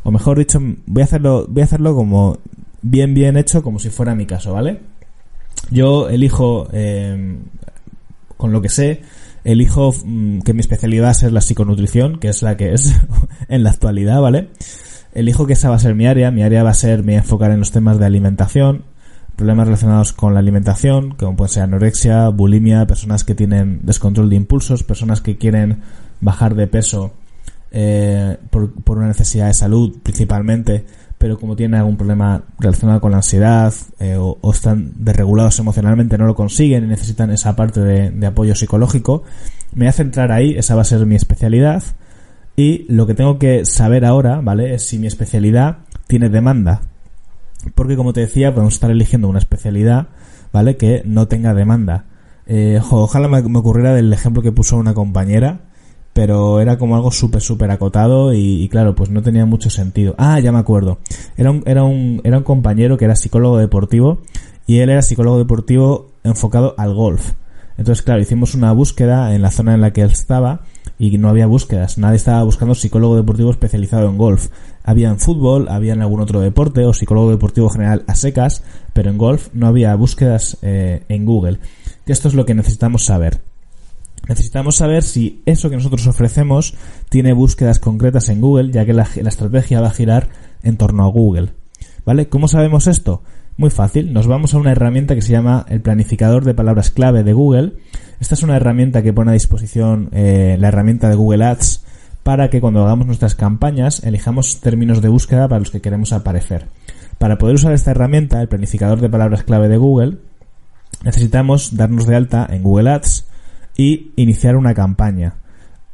O 0.04 0.12
mejor 0.12 0.38
dicho, 0.38 0.60
voy 0.86 1.02
a 1.02 1.06
hacerlo, 1.06 1.46
voy 1.48 1.62
a 1.62 1.66
hacerlo 1.66 1.96
como 1.96 2.38
bien, 2.82 3.14
bien 3.14 3.38
hecho, 3.38 3.64
como 3.64 3.80
si 3.80 3.90
fuera 3.90 4.16
mi 4.16 4.26
caso, 4.26 4.54
¿vale? 4.54 4.80
Yo 5.72 6.10
elijo, 6.10 6.68
eh, 6.72 7.38
con 8.38 8.52
lo 8.52 8.62
que 8.62 8.70
sé, 8.70 9.02
elijo 9.46 9.94
mm, 9.94 10.40
que 10.40 10.54
mi 10.54 10.60
especialidad 10.60 11.12
es 11.12 11.32
la 11.32 11.40
psiconutrición, 11.40 12.20
que 12.20 12.28
es 12.28 12.42
la 12.42 12.58
que 12.58 12.74
es 12.74 12.94
en 13.48 13.64
la 13.64 13.70
actualidad, 13.70 14.20
¿vale? 14.20 14.50
Elijo 15.14 15.48
que 15.48 15.54
esa 15.54 15.70
va 15.70 15.78
a 15.78 15.80
ser 15.80 15.96
mi 15.96 16.08
área, 16.08 16.32
mi 16.32 16.44
área 16.44 16.64
va 16.64 16.72
a 16.72 16.74
ser, 16.74 17.04
me 17.04 17.16
enfocar 17.16 17.52
en 17.52 17.60
los 17.60 17.72
temas 17.72 17.98
de 18.00 18.06
alimentación, 18.06 18.84
problemas 19.38 19.68
relacionados 19.68 20.12
con 20.12 20.34
la 20.34 20.40
alimentación, 20.40 21.12
como 21.12 21.38
pueden 21.38 21.54
ser 21.54 21.64
anorexia, 21.64 22.28
bulimia, 22.30 22.86
personas 22.86 23.24
que 23.24 23.36
tienen 23.36 23.80
descontrol 23.84 24.30
de 24.30 24.36
impulsos, 24.36 24.84
personas 24.84 25.22
que 25.22 25.38
quieren 25.38 25.82
bajar 26.20 26.56
de 26.56 26.68
peso 26.68 27.14
eh, 27.72 28.38
por, 28.50 28.74
por, 28.84 28.98
una 28.98 29.08
necesidad 29.08 29.48
de 29.48 29.54
salud 29.54 29.98
principalmente, 30.02 30.86
pero 31.18 31.40
como 31.40 31.56
tienen 31.56 31.80
algún 31.80 31.98
problema 31.98 32.44
relacionado 32.60 33.02
con 33.02 33.12
la 33.12 33.18
ansiedad 33.18 33.74
eh, 34.00 34.18
o, 34.18 34.38
están 34.52 34.94
desregulados 34.98 35.58
emocionalmente, 35.60 36.18
no 36.18 36.26
lo 36.28 36.36
consiguen 36.36 36.84
y 36.84 36.88
necesitan 36.88 37.32
esa 37.32 37.56
parte 37.56 37.80
de, 37.80 38.28
apoyo 38.28 38.56
psicológico, 38.56 39.24
me 39.74 39.86
voy 39.86 39.88
a 39.88 39.94
centrar 39.94 40.32
ahí, 40.32 40.56
esa 40.58 40.76
va 40.76 40.82
a 40.82 40.86
ser 40.86 41.06
mi 41.06 41.16
especialidad. 41.16 41.84
Y 42.58 42.86
lo 42.92 43.06
que 43.06 43.14
tengo 43.16 43.38
que 43.38 43.66
saber 43.66 44.06
ahora, 44.06 44.40
¿vale? 44.42 44.74
Es 44.74 44.88
si 44.88 44.98
mi 44.98 45.08
especialidad 45.08 45.80
tiene 46.08 46.30
demanda 46.30 46.82
porque 47.74 47.96
como 47.96 48.14
te 48.14 48.22
decía, 48.22 48.54
podemos 48.54 48.76
estar 48.76 48.92
eligiendo 48.92 49.28
una 49.28 49.40
especialidad, 49.40 50.08
¿vale? 50.54 50.78
Que 50.78 51.02
no 51.06 51.28
tenga 51.28 51.54
demanda. 51.54 52.06
Eh, 52.46 52.80
ojalá 52.92 53.28
me, 53.28 53.42
me, 53.42 53.60
ocurriera 53.60 53.96
del 53.96 54.14
ejemplo 54.14 54.44
que 54.44 54.52
puso 54.52 54.78
una 54.78 54.94
compañera, 54.94 55.62
pero 56.16 56.62
era 56.62 56.78
como 56.78 56.96
algo 56.96 57.12
súper, 57.12 57.42
súper 57.42 57.70
acotado 57.72 58.34
y, 58.34 58.64
y, 58.64 58.70
claro, 58.70 58.96
pues 58.96 59.10
no 59.10 59.22
tenía 59.22 59.46
mucho 59.46 59.70
sentido. 59.70 60.16
Ah, 60.18 60.40
ya 60.40 60.54
me 60.54 60.60
acuerdo. 60.60 61.00
Era 61.36 61.52
un, 61.52 61.62
era 61.66 61.84
un, 61.84 62.22
era 62.24 62.38
un 62.38 62.46
compañero 62.46 62.96
que 62.96 63.04
era 63.04 63.18
psicólogo 63.18 63.58
deportivo 63.58 64.20
y 64.66 64.78
él 64.78 64.92
era 64.92 65.02
psicólogo 65.02 65.38
deportivo 65.40 66.12
enfocado 66.24 66.74
al 66.78 66.94
golf. 66.94 67.34
Entonces, 67.78 68.02
claro, 68.02 68.22
hicimos 68.22 68.56
una 68.56 68.72
búsqueda 68.72 69.36
en 69.36 69.42
la 69.42 69.52
zona 69.52 69.74
en 69.74 69.82
la 69.82 69.92
que 69.92 70.04
él 70.04 70.12
estaba 70.12 70.62
y 70.98 71.18
no 71.18 71.28
había 71.28 71.48
búsquedas. 71.48 71.98
Nadie 71.98 72.16
estaba 72.16 72.42
buscando 72.44 72.76
psicólogo 72.76 73.18
deportivo 73.18 73.52
especializado 73.52 74.08
en 74.08 74.18
golf. 74.18 74.48
Había 74.86 75.10
en 75.10 75.20
fútbol, 75.20 75.68
había 75.68 75.92
en 75.92 76.02
algún 76.02 76.22
otro 76.22 76.40
deporte 76.40 76.86
o 76.86 76.94
psicólogo 76.94 77.30
deportivo 77.30 77.70
general 77.70 78.06
a 78.08 78.16
secas, 78.16 78.64
pero 78.94 79.10
en 79.10 79.18
golf 79.18 79.50
no 79.52 79.68
había 79.68 79.94
búsquedas 79.96 80.60
eh, 80.62 81.04
en 81.10 81.26
Google. 81.26 81.60
Que 82.06 82.14
esto 82.14 82.30
es 82.30 82.36
lo 82.36 82.46
que 82.46 82.54
necesitamos 82.54 83.04
saber. 83.04 83.42
Necesitamos 84.28 84.76
saber 84.78 85.04
si 85.04 85.42
eso 85.46 85.70
que 85.70 85.76
nosotros 85.76 86.06
ofrecemos 86.08 86.76
tiene 87.10 87.34
búsquedas 87.34 87.80
concretas 87.80 88.30
en 88.30 88.42
Google, 88.42 88.72
ya 88.72 88.86
que 88.86 88.94
la, 88.94 89.04
estrategia 89.04 89.82
va 89.82 89.88
a 89.88 89.92
girar 89.92 90.30
en 90.64 90.78
torno 90.78 91.04
a 91.04 91.08
Google. 91.08 91.54
¿Vale? 92.06 92.28
¿Cómo 92.28 92.48
sabemos 92.48 92.88
esto? 92.88 93.22
Muy 93.58 93.70
fácil, 93.70 94.12
nos 94.12 94.28
vamos 94.28 94.54
a 94.54 94.58
una 94.58 94.72
herramienta 94.72 95.16
que 95.16 95.22
se 95.22 95.32
llama 95.32 95.66
el 95.70 95.82
planificador 95.82 96.44
de 96.44 96.54
palabras 96.54 96.92
clave 96.92 97.24
de 97.24 97.34
Google. 97.34 97.74
Esta 98.20 98.36
es 98.36 98.44
una 98.44 98.58
herramienta 98.58 99.02
que 99.02 99.14
pone 99.14 99.32
a 99.32 99.34
disposición 99.34 100.10
eh, 100.12 100.58
la 100.60 100.68
herramienta 100.68 101.08
de 101.08 101.16
Google 101.16 101.46
Ads 101.46 101.84
para 102.24 102.50
que 102.50 102.60
cuando 102.60 102.84
hagamos 102.84 103.08
nuestras 103.08 103.36
campañas 103.36 104.04
elijamos 104.04 104.60
términos 104.60 105.02
de 105.02 105.10
búsqueda 105.10 105.48
para 105.48 105.60
los 105.60 105.72
que 105.72 105.80
queremos 105.80 106.12
aparecer. 106.12 106.66
Para 107.18 107.38
poder 107.38 107.56
usar 107.56 107.72
esta 107.72 107.92
herramienta, 107.92 108.42
el 108.42 108.50
planificador 108.50 109.00
de 109.00 109.10
palabras 109.10 109.44
clave 109.44 109.70
de 109.70 109.78
Google, 109.78 110.18
necesitamos 111.04 111.78
darnos 111.78 112.08
de 112.08 112.16
alta 112.16 112.48
en 112.50 112.64
Google 112.64 112.90
Ads 112.90 113.26
y 113.78 114.12
iniciar 114.16 114.56
una 114.56 114.74
campaña. 114.74 115.36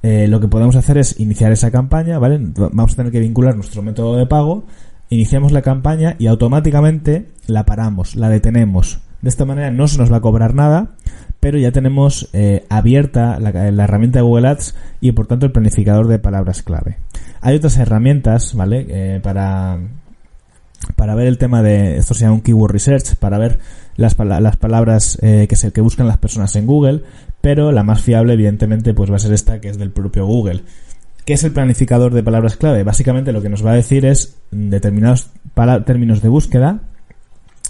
Eh, 0.03 0.27
lo 0.27 0.39
que 0.39 0.47
podemos 0.47 0.75
hacer 0.75 0.97
es 0.97 1.19
iniciar 1.19 1.51
esa 1.51 1.71
campaña, 1.71 2.17
¿vale? 2.17 2.39
Vamos 2.39 2.93
a 2.93 2.95
tener 2.95 3.11
que 3.11 3.19
vincular 3.19 3.55
nuestro 3.55 3.81
método 3.83 4.17
de 4.17 4.25
pago, 4.25 4.65
iniciamos 5.09 5.51
la 5.51 5.61
campaña 5.61 6.15
y 6.17 6.27
automáticamente 6.27 7.27
la 7.47 7.65
paramos, 7.65 8.15
la 8.15 8.29
detenemos. 8.29 9.01
De 9.21 9.29
esta 9.29 9.45
manera 9.45 9.69
no 9.69 9.87
se 9.87 9.99
nos 9.99 10.11
va 10.11 10.17
a 10.17 10.21
cobrar 10.21 10.55
nada, 10.55 10.95
pero 11.39 11.59
ya 11.59 11.71
tenemos 11.71 12.29
eh, 12.33 12.65
abierta 12.69 13.39
la, 13.39 13.49
herramienta 13.49 14.19
de 14.19 14.23
Google 14.23 14.47
Ads 14.47 14.75
y 14.99 15.11
por 15.11 15.27
tanto 15.27 15.45
el 15.45 15.51
planificador 15.51 16.07
de 16.07 16.17
palabras 16.17 16.63
clave. 16.63 16.97
Hay 17.41 17.55
otras 17.55 17.77
herramientas, 17.77 18.55
¿vale? 18.55 18.85
Eh, 18.89 19.19
para, 19.21 19.79
para 20.95 21.13
ver 21.13 21.27
el 21.27 21.37
tema 21.37 21.61
de, 21.61 21.97
esto 21.97 22.13
se 22.13 22.21
llama 22.21 22.35
un 22.35 22.41
keyword 22.41 22.71
research, 22.71 23.15
para 23.15 23.37
ver 23.37 23.59
las, 23.95 24.15
palabras 24.15 25.17
eh, 25.21 25.47
que, 25.47 25.55
se, 25.55 25.71
que 25.71 25.81
buscan 25.81 26.07
las 26.07 26.17
personas 26.17 26.55
en 26.55 26.65
Google, 26.65 27.03
pero 27.41 27.71
la 27.71 27.83
más 27.83 28.01
fiable 28.01 28.33
evidentemente 28.33 28.93
pues 28.93 29.11
va 29.11 29.15
a 29.15 29.19
ser 29.19 29.33
esta 29.33 29.59
que 29.59 29.69
es 29.69 29.77
del 29.77 29.91
propio 29.91 30.25
Google. 30.25 30.61
¿Qué 31.25 31.33
es 31.33 31.43
el 31.43 31.51
planificador 31.51 32.13
de 32.13 32.23
palabras 32.23 32.55
clave? 32.55 32.83
Básicamente 32.83 33.31
lo 33.31 33.41
que 33.41 33.49
nos 33.49 33.65
va 33.65 33.71
a 33.71 33.75
decir 33.75 34.05
es 34.05 34.37
determinados 34.51 35.29
términos 35.85 36.21
de 36.21 36.29
búsqueda, 36.29 36.79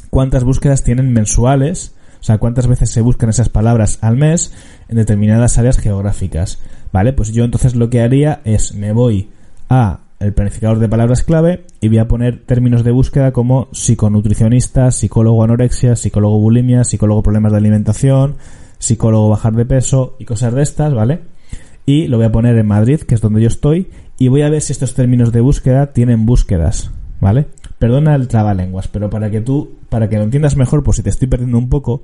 cuántas 0.10 0.44
búsquedas 0.44 0.84
tienen 0.84 1.12
mensuales, 1.12 1.96
o 2.20 2.24
sea, 2.24 2.38
cuántas 2.38 2.68
veces 2.68 2.92
se 2.92 3.02
buscan 3.02 3.30
esas 3.30 3.50
palabras 3.50 3.98
al 4.02 4.16
mes 4.16 4.54
en 4.88 4.98
determinadas 4.98 5.58
áreas 5.58 5.80
geográficas. 5.80 6.60
¿Vale? 6.94 7.14
Pues 7.14 7.32
yo 7.32 7.44
entonces 7.44 7.76
lo 7.76 7.90
que 7.90 8.02
haría 8.02 8.42
es 8.44 8.74
me 8.74 8.92
voy 8.92 9.30
a 9.70 10.02
el 10.20 10.34
planificador 10.34 10.78
de 10.80 10.88
palabras 10.88 11.24
clave 11.24 11.66
y 11.80 11.88
voy 11.88 11.98
a 11.98 12.08
poner 12.08 12.44
términos 12.46 12.84
de 12.84 12.92
búsqueda 12.92 13.32
como 13.32 13.70
psiconutricionista, 13.72 14.92
psicólogo 14.92 15.44
anorexia, 15.44 15.96
psicólogo 15.96 16.40
bulimia, 16.40 16.84
psicólogo 16.84 17.24
problemas 17.24 17.52
de 17.54 17.58
alimentación, 17.58 18.36
psicólogo 18.82 19.30
bajar 19.30 19.54
de 19.54 19.66
peso 19.66 20.16
y 20.20 20.26
cosas 20.26 20.54
de 20.54 20.64
estas, 20.64 20.94
¿vale? 20.94 21.22
Y 21.86 22.08
lo 22.08 22.18
voy 22.18 22.26
a 22.26 22.32
poner 22.32 22.58
en 22.58 22.68
Madrid, 22.68 23.02
que 23.02 23.16
es 23.16 23.22
donde 23.22 23.42
yo 23.42 23.48
estoy, 23.48 23.90
y 24.18 24.28
voy 24.28 24.42
a 24.42 24.50
ver 24.50 24.62
si 24.62 24.74
estos 24.74 24.94
términos 24.96 25.32
de 25.32 25.40
búsqueda 25.42 25.94
tienen 25.94 26.26
búsquedas, 26.26 26.92
¿vale? 27.20 27.48
Perdona 27.80 28.16
el 28.16 28.28
trabalenguas, 28.28 28.88
pero 28.88 29.10
para 29.10 29.30
que 29.30 29.42
tú, 29.42 29.78
para 29.90 30.10
que 30.10 30.18
lo 30.18 30.24
entiendas 30.24 30.58
mejor, 30.58 30.84
pues 30.84 30.98
si 30.98 31.04
te 31.04 31.10
estoy 31.10 31.28
perdiendo 31.28 31.58
un 31.58 31.70
poco, 31.70 32.04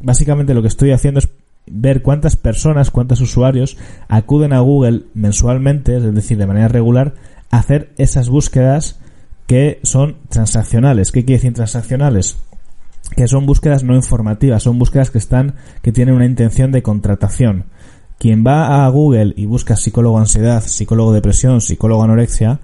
básicamente 0.00 0.52
lo 0.52 0.62
que 0.62 0.68
estoy 0.68 0.90
haciendo 0.90 1.20
es 1.20 1.28
ver 1.66 2.02
cuántas 2.02 2.36
personas, 2.36 2.90
cuántos 2.90 3.20
usuarios 3.20 3.76
acuden 4.08 4.52
a 4.52 4.60
Google 4.60 5.04
mensualmente, 5.14 5.96
es 5.96 6.14
decir, 6.14 6.38
de 6.38 6.46
manera 6.46 6.68
regular, 6.68 7.14
a 7.50 7.58
hacer 7.58 7.92
esas 7.98 8.28
búsquedas 8.28 9.00
que 9.46 9.78
son 9.84 10.16
transaccionales. 10.28 11.12
¿Qué 11.12 11.24
quiere 11.24 11.38
decir 11.38 11.54
transaccionales? 11.54 12.36
Que 13.14 13.28
son 13.28 13.46
búsquedas 13.46 13.84
no 13.84 13.94
informativas, 13.94 14.62
son 14.62 14.78
búsquedas 14.78 15.10
que 15.10 15.18
están, 15.18 15.54
que 15.82 15.92
tienen 15.92 16.14
una 16.14 16.26
intención 16.26 16.72
de 16.72 16.82
contratación. 16.82 17.66
Quien 18.18 18.44
va 18.46 18.84
a 18.84 18.88
Google 18.88 19.34
y 19.36 19.46
busca 19.46 19.76
psicólogo 19.76 20.18
ansiedad, 20.18 20.62
psicólogo 20.62 21.12
depresión, 21.12 21.60
psicólogo 21.60 22.02
anorexia, 22.02 22.60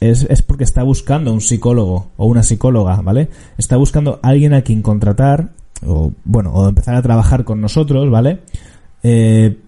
es, 0.00 0.26
es 0.28 0.42
porque 0.42 0.64
está 0.64 0.82
buscando 0.84 1.32
un 1.32 1.40
psicólogo 1.40 2.12
o 2.16 2.26
una 2.26 2.42
psicóloga, 2.42 3.00
¿vale? 3.02 3.28
Está 3.58 3.76
buscando 3.76 4.20
alguien 4.22 4.54
a 4.54 4.62
quien 4.62 4.82
contratar 4.82 5.50
o, 5.84 6.12
bueno, 6.24 6.52
o 6.52 6.68
empezar 6.68 6.94
a 6.94 7.02
trabajar 7.02 7.44
con 7.44 7.60
nosotros, 7.60 8.08
¿vale? 8.10 8.40
Eh, 9.02 9.58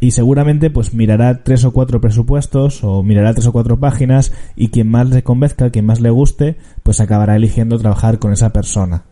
y 0.00 0.12
seguramente 0.12 0.70
pues 0.70 0.94
mirará 0.94 1.42
tres 1.44 1.64
o 1.64 1.72
cuatro 1.72 2.00
presupuestos 2.00 2.82
o 2.82 3.02
mirará 3.02 3.34
tres 3.34 3.46
o 3.46 3.52
cuatro 3.52 3.78
páginas 3.78 4.32
y 4.56 4.68
quien 4.68 4.90
más 4.90 5.10
le 5.10 5.22
convenzca, 5.22 5.70
quien 5.70 5.84
más 5.84 6.00
le 6.00 6.10
guste, 6.10 6.56
pues 6.82 7.00
acabará 7.00 7.36
eligiendo 7.36 7.78
trabajar 7.78 8.18
con 8.18 8.32
esa 8.32 8.50
persona. 8.50 9.04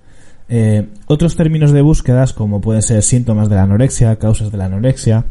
Eh, 0.48 0.88
otros 1.06 1.36
términos 1.36 1.72
de 1.72 1.82
búsquedas 1.82 2.32
como 2.32 2.60
pueden 2.60 2.82
ser 2.82 3.02
síntomas 3.02 3.48
de 3.48 3.56
la 3.56 3.64
anorexia, 3.64 4.16
causas 4.16 4.50
de 4.50 4.58
la 4.58 4.66
anorexia, 4.66 5.26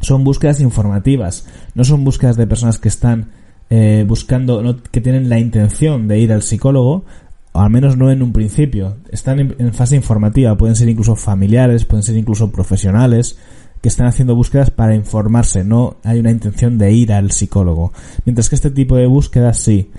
son 0.00 0.24
búsquedas 0.24 0.60
informativas, 0.60 1.46
no 1.74 1.84
son 1.84 2.04
búsquedas 2.04 2.36
de 2.36 2.46
personas 2.46 2.78
que 2.78 2.88
están 2.88 3.30
eh, 3.70 4.04
buscando, 4.06 4.82
que 4.90 5.00
tienen 5.00 5.28
la 5.28 5.38
intención 5.38 6.06
de 6.08 6.18
ir 6.18 6.32
al 6.32 6.42
psicólogo, 6.42 7.04
o 7.52 7.60
al 7.60 7.70
menos 7.70 7.96
no 7.96 8.10
en 8.10 8.22
un 8.22 8.32
principio. 8.32 8.96
Están 9.10 9.40
en, 9.40 9.72
fase 9.72 9.96
informativa, 9.96 10.56
pueden 10.56 10.76
ser 10.76 10.88
incluso 10.88 11.16
familiares, 11.16 11.84
pueden 11.84 12.02
ser 12.02 12.16
incluso 12.16 12.50
profesionales 12.50 13.38
que 13.80 13.88
están 13.88 14.06
haciendo 14.06 14.34
búsquedas 14.34 14.70
para 14.70 14.94
informarse, 14.94 15.62
no 15.62 15.96
hay 16.04 16.18
una 16.18 16.30
intención 16.30 16.78
de 16.78 16.92
ir 16.92 17.12
al 17.12 17.32
psicólogo. 17.32 17.92
Mientras 18.24 18.48
que 18.48 18.54
este 18.54 18.70
tipo 18.70 18.96
de 18.96 19.06
búsquedas 19.06 19.58
sí. 19.58 19.90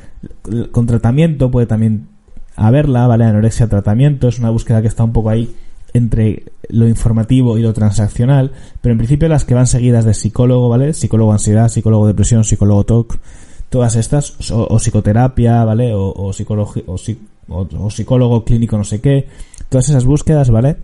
Con 0.72 0.88
tratamiento 0.88 1.52
puede 1.52 1.68
también 1.68 2.08
haberla, 2.56 3.08
¿vale? 3.08 3.26
Anorexia 3.26 3.68
tratamiento 3.68 4.28
es 4.28 4.40
una 4.40 4.50
búsqueda 4.50 4.82
que 4.82 4.88
está 4.88 5.04
un 5.04 5.14
poco 5.14 5.30
ahí 5.30 5.54
entre 5.94 6.44
lo 6.70 6.88
informativo 6.88 7.58
y 7.58 7.62
lo 7.62 7.74
transaccional, 7.74 8.52
pero 8.82 8.92
en 8.92 8.98
principio 8.98 9.30
las 9.30 9.46
que 9.46 9.54
van 9.54 9.68
seguidas 9.68 10.04
de 10.04 10.14
psicólogo, 10.14 10.68
¿vale? 10.68 10.94
Psicólogo 10.94 11.32
ansiedad, 11.32 11.70
psicólogo 11.70 12.08
depresión, 12.08 12.44
psicólogo 12.44 12.84
TOC, 12.84 13.18
todas 13.70 13.96
estas, 13.96 14.52
o, 14.52 14.78
psicoterapia, 14.78 15.64
¿vale? 15.64 15.94
O, 15.94 16.10
o, 16.10 16.32
o, 17.48 17.90
psicólogo 17.90 18.44
clínico 18.44 18.78
no 18.78 18.84
sé 18.84 19.00
qué, 19.00 19.28
todas 19.70 19.88
esas 19.90 20.06
búsquedas, 20.06 20.50
¿vale? 20.50 20.78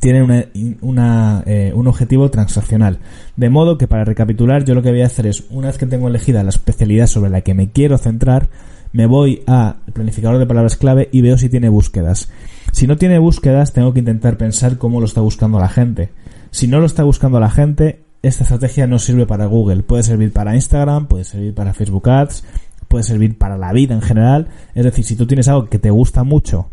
Tienen 0.00 0.22
una, 0.22 0.44
una, 0.82 1.42
eh, 1.46 1.72
un 1.74 1.88
objetivo 1.88 2.30
transaccional. 2.30 2.98
De 3.36 3.50
modo 3.50 3.78
que 3.78 3.88
para 3.88 4.04
recapitular, 4.04 4.64
yo 4.64 4.74
lo 4.74 4.82
que 4.82 4.90
voy 4.90 5.02
a 5.02 5.06
hacer 5.06 5.26
es, 5.26 5.44
una 5.50 5.68
vez 5.68 5.78
que 5.78 5.86
tengo 5.86 6.08
elegida 6.08 6.44
la 6.44 6.50
especialidad 6.50 7.06
sobre 7.06 7.30
la 7.30 7.40
que 7.40 7.54
me 7.54 7.70
quiero 7.70 7.98
centrar, 7.98 8.50
me 8.92 9.06
voy 9.06 9.42
a 9.46 9.76
planificador 9.92 10.38
de 10.38 10.46
palabras 10.46 10.76
clave 10.76 11.08
y 11.12 11.20
veo 11.20 11.38
si 11.38 11.48
tiene 11.48 11.68
búsquedas. 11.68 12.30
Si 12.72 12.86
no 12.86 12.96
tiene 12.96 13.18
búsquedas, 13.18 13.72
tengo 13.72 13.92
que 13.92 14.00
intentar 14.00 14.36
pensar 14.36 14.78
cómo 14.78 15.00
lo 15.00 15.06
está 15.06 15.20
buscando 15.20 15.58
la 15.58 15.68
gente. 15.68 16.10
Si 16.50 16.68
no 16.68 16.80
lo 16.80 16.86
está 16.86 17.02
buscando 17.02 17.40
la 17.40 17.50
gente, 17.50 18.04
esta 18.22 18.42
estrategia 18.42 18.86
no 18.86 18.98
sirve 18.98 19.26
para 19.26 19.46
Google. 19.46 19.82
Puede 19.82 20.02
servir 20.02 20.32
para 20.32 20.54
Instagram, 20.54 21.06
puede 21.06 21.24
servir 21.24 21.54
para 21.54 21.74
Facebook 21.74 22.08
Ads, 22.08 22.44
puede 22.88 23.04
servir 23.04 23.38
para 23.38 23.56
la 23.58 23.72
vida 23.72 23.94
en 23.94 24.02
general. 24.02 24.48
Es 24.74 24.84
decir, 24.84 25.04
si 25.04 25.16
tú 25.16 25.26
tienes 25.26 25.48
algo 25.48 25.66
que 25.68 25.78
te 25.78 25.90
gusta 25.90 26.24
mucho, 26.24 26.70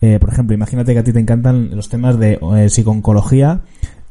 eh, 0.00 0.18
por 0.20 0.30
ejemplo, 0.30 0.54
imagínate 0.54 0.92
que 0.92 1.00
a 1.00 1.04
ti 1.04 1.12
te 1.12 1.20
encantan 1.20 1.74
los 1.74 1.88
temas 1.88 2.18
de 2.18 2.38
eh, 2.56 2.68
psiconcología 2.68 3.62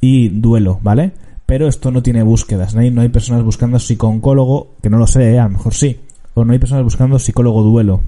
y 0.02 0.30
duelo, 0.30 0.80
¿vale? 0.82 1.12
Pero 1.46 1.68
esto 1.68 1.92
no 1.92 2.04
tiene 2.04 2.24
búsquedas, 2.24 2.76
no 2.76 2.82
hay, 2.82 2.92
no 2.92 3.02
hay 3.02 3.10
personas 3.10 3.44
buscando 3.44 3.80
psicooncólogo, 3.80 4.76
que 4.82 4.90
no 4.90 4.98
lo 4.98 5.08
sé, 5.08 5.32
eh, 5.32 5.40
a 5.40 5.46
lo 5.46 5.52
mejor 5.52 5.74
sí, 5.74 6.02
o 6.42 6.46
no 6.46 6.54
hay 6.54 6.60
personas 6.60 6.84
buscando 6.84 7.20
psicólogo 7.20 7.64
duelo. 7.64 8.02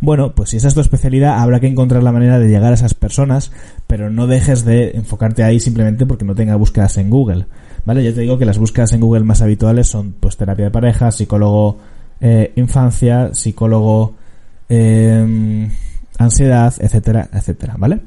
Bueno, 0.00 0.34
pues 0.34 0.50
si 0.50 0.58
esa 0.58 0.68
es 0.68 0.74
tu 0.74 0.80
especialidad, 0.80 1.38
habrá 1.38 1.58
que 1.58 1.66
encontrar 1.66 2.02
la 2.02 2.12
manera 2.12 2.38
de 2.38 2.48
llegar 2.48 2.70
a 2.70 2.74
esas 2.74 2.94
personas, 2.94 3.50
pero 3.86 4.10
no 4.10 4.26
dejes 4.26 4.64
de 4.64 4.90
enfocarte 4.90 5.42
ahí 5.42 5.58
simplemente 5.58 6.04
porque 6.04 6.24
no 6.24 6.34
tenga 6.34 6.56
búsquedas 6.56 6.98
en 6.98 7.08
Google. 7.08 7.46
¿Vale? 7.84 8.04
Ya 8.04 8.12
te 8.12 8.20
digo 8.20 8.36
que 8.36 8.44
las 8.44 8.58
búsquedas 8.58 8.92
en 8.92 9.00
Google 9.00 9.24
más 9.24 9.42
habituales 9.42 9.86
son 9.86 10.14
pues 10.18 10.36
terapia 10.36 10.66
de 10.66 10.70
pareja, 10.70 11.10
psicólogo 11.10 11.78
eh, 12.20 12.52
infancia, 12.56 13.32
psicólogo 13.32 14.14
eh, 14.68 15.68
ansiedad, 16.18 16.74
etcétera, 16.78 17.28
etcétera, 17.32 17.76
¿vale? 17.78 18.00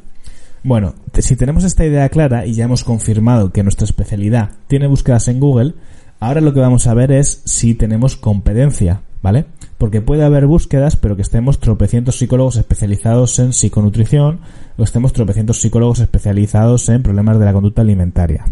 Bueno, 0.63 0.95
si 1.17 1.35
tenemos 1.35 1.63
esta 1.63 1.85
idea 1.85 2.09
clara 2.09 2.45
y 2.45 2.53
ya 2.53 2.65
hemos 2.65 2.83
confirmado 2.83 3.51
que 3.51 3.63
nuestra 3.63 3.85
especialidad 3.85 4.51
tiene 4.67 4.87
búsquedas 4.87 5.27
en 5.29 5.39
Google, 5.39 5.75
ahora 6.19 6.41
lo 6.41 6.53
que 6.53 6.59
vamos 6.59 6.87
a 6.87 6.93
ver 6.93 7.11
es 7.11 7.41
si 7.45 7.75
tenemos 7.75 8.17
competencia, 8.17 9.01
¿vale? 9.21 9.45
Porque 9.77 10.01
puede 10.01 10.23
haber 10.23 10.45
búsquedas, 10.45 10.95
pero 10.95 11.15
que 11.15 11.21
estemos 11.21 11.59
tropecientos 11.59 12.17
psicólogos 12.17 12.57
especializados 12.57 13.37
en 13.39 13.53
psiconutrición 13.53 14.39
o 14.77 14.83
estemos 14.83 15.13
tropecientos 15.13 15.59
psicólogos 15.59 15.99
especializados 15.99 16.89
en 16.89 17.03
problemas 17.03 17.39
de 17.39 17.45
la 17.45 17.53
conducta 17.53 17.81
alimentaria. 17.81 18.45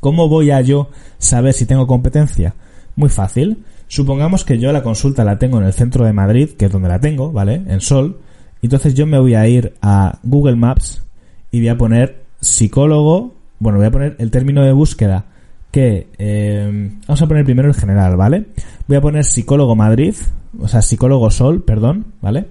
¿Cómo 0.00 0.28
voy 0.28 0.50
a 0.50 0.60
yo 0.60 0.90
saber 1.18 1.54
si 1.54 1.66
tengo 1.66 1.86
competencia? 1.86 2.54
Muy 2.96 3.08
fácil. 3.08 3.64
Supongamos 3.88 4.44
que 4.44 4.58
yo 4.58 4.72
la 4.72 4.82
consulta 4.82 5.24
la 5.24 5.38
tengo 5.38 5.58
en 5.58 5.64
el 5.64 5.72
centro 5.72 6.04
de 6.04 6.12
Madrid, 6.12 6.50
que 6.50 6.66
es 6.66 6.72
donde 6.72 6.88
la 6.88 7.00
tengo, 7.00 7.32
¿vale? 7.32 7.62
En 7.66 7.80
Sol. 7.80 8.18
Entonces 8.62 8.94
yo 8.94 9.06
me 9.06 9.18
voy 9.18 9.34
a 9.34 9.46
ir 9.46 9.74
a 9.82 10.18
Google 10.22 10.56
Maps 10.56 11.02
y 11.50 11.58
voy 11.58 11.68
a 11.68 11.76
poner 11.76 12.22
psicólogo, 12.40 13.34
bueno, 13.58 13.78
voy 13.78 13.86
a 13.86 13.90
poner 13.90 14.16
el 14.18 14.30
término 14.30 14.62
de 14.62 14.72
búsqueda 14.72 15.26
que, 15.72 16.08
eh, 16.18 16.90
vamos 17.08 17.22
a 17.22 17.26
poner 17.26 17.44
primero 17.44 17.68
el 17.68 17.74
general, 17.74 18.16
¿vale? 18.16 18.46
Voy 18.86 18.98
a 18.98 19.00
poner 19.00 19.24
psicólogo 19.24 19.74
Madrid, 19.74 20.14
o 20.60 20.68
sea, 20.68 20.82
psicólogo 20.82 21.30
Sol, 21.30 21.64
perdón, 21.64 22.12
¿vale? 22.20 22.46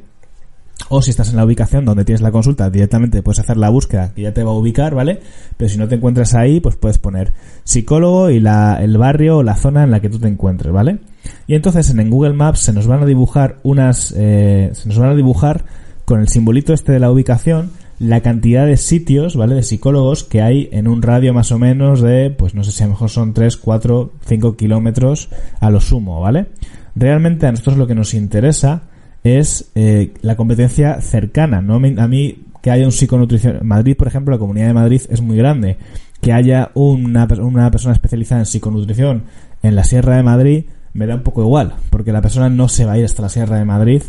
O 0.89 1.03
si 1.03 1.11
estás 1.11 1.29
en 1.29 1.37
la 1.37 1.45
ubicación 1.45 1.85
donde 1.85 2.03
tienes 2.03 2.21
la 2.21 2.31
consulta, 2.31 2.69
directamente 2.71 3.21
puedes 3.21 3.39
hacer 3.39 3.57
la 3.57 3.69
búsqueda 3.69 4.11
que 4.13 4.23
ya 4.23 4.33
te 4.33 4.43
va 4.43 4.49
a 4.49 4.55
ubicar, 4.55 4.95
¿vale? 4.95 5.21
Pero 5.55 5.69
si 5.69 5.77
no 5.77 5.87
te 5.87 5.95
encuentras 5.95 6.33
ahí, 6.33 6.59
pues 6.59 6.75
puedes 6.75 6.97
poner 6.97 7.31
psicólogo 7.63 8.31
y 8.31 8.39
la, 8.39 8.79
el 8.81 8.97
barrio 8.97 9.37
o 9.37 9.43
la 9.43 9.55
zona 9.55 9.83
en 9.83 9.91
la 9.91 9.99
que 9.99 10.09
tú 10.09 10.17
te 10.17 10.27
encuentres, 10.27 10.73
¿vale? 10.73 10.97
Y 11.45 11.53
entonces 11.53 11.91
en 11.91 12.09
Google 12.09 12.33
Maps 12.33 12.59
se 12.59 12.73
nos 12.73 12.87
van 12.87 13.03
a 13.03 13.05
dibujar 13.05 13.57
unas, 13.61 14.13
eh, 14.17 14.71
se 14.73 14.89
nos 14.89 14.97
van 14.97 15.11
a 15.11 15.15
dibujar 15.15 15.63
con 16.05 16.19
el 16.19 16.27
simbolito 16.27 16.73
este 16.73 16.91
de 16.91 16.99
la 16.99 17.11
ubicación 17.11 17.69
la 18.01 18.21
cantidad 18.21 18.65
de 18.65 18.77
sitios, 18.77 19.35
¿vale? 19.35 19.53
De 19.53 19.61
psicólogos 19.61 20.23
que 20.23 20.41
hay 20.41 20.69
en 20.71 20.87
un 20.87 21.03
radio 21.03 21.35
más 21.35 21.51
o 21.51 21.59
menos 21.59 22.01
de, 22.01 22.31
pues 22.31 22.55
no 22.55 22.63
sé 22.63 22.71
si 22.71 22.81
a 22.81 22.87
lo 22.87 22.93
mejor 22.93 23.11
son 23.11 23.31
3, 23.31 23.57
4, 23.57 24.13
5 24.25 24.57
kilómetros 24.57 25.29
a 25.59 25.69
lo 25.69 25.79
sumo, 25.79 26.19
¿vale? 26.19 26.47
Realmente 26.95 27.45
a 27.45 27.51
nosotros 27.51 27.77
lo 27.77 27.85
que 27.85 27.93
nos 27.93 28.15
interesa 28.15 28.81
es 29.23 29.69
eh, 29.75 30.15
la 30.23 30.35
competencia 30.35 30.99
cercana, 30.99 31.61
¿no? 31.61 31.75
A 31.75 32.07
mí 32.07 32.43
que 32.63 32.71
haya 32.71 32.85
un 32.85 32.91
psiconutrición. 32.91 33.59
Madrid, 33.61 33.95
por 33.95 34.07
ejemplo, 34.07 34.33
la 34.33 34.39
Comunidad 34.39 34.65
de 34.65 34.73
Madrid 34.73 35.01
es 35.07 35.21
muy 35.21 35.37
grande. 35.37 35.77
Que 36.21 36.33
haya 36.33 36.71
una, 36.73 37.27
una 37.39 37.69
persona 37.69 37.93
especializada 37.93 38.41
en 38.41 38.47
psiconutrición 38.47 39.25
en 39.61 39.75
la 39.75 39.83
Sierra 39.83 40.15
de 40.15 40.23
Madrid 40.23 40.65
me 40.93 41.05
da 41.05 41.13
un 41.13 41.21
poco 41.21 41.43
igual, 41.43 41.75
porque 41.91 42.11
la 42.11 42.21
persona 42.21 42.49
no 42.49 42.67
se 42.67 42.85
va 42.85 42.93
a 42.93 42.97
ir 42.97 43.05
hasta 43.05 43.21
la 43.21 43.29
Sierra 43.29 43.57
de 43.57 43.65
Madrid. 43.65 44.01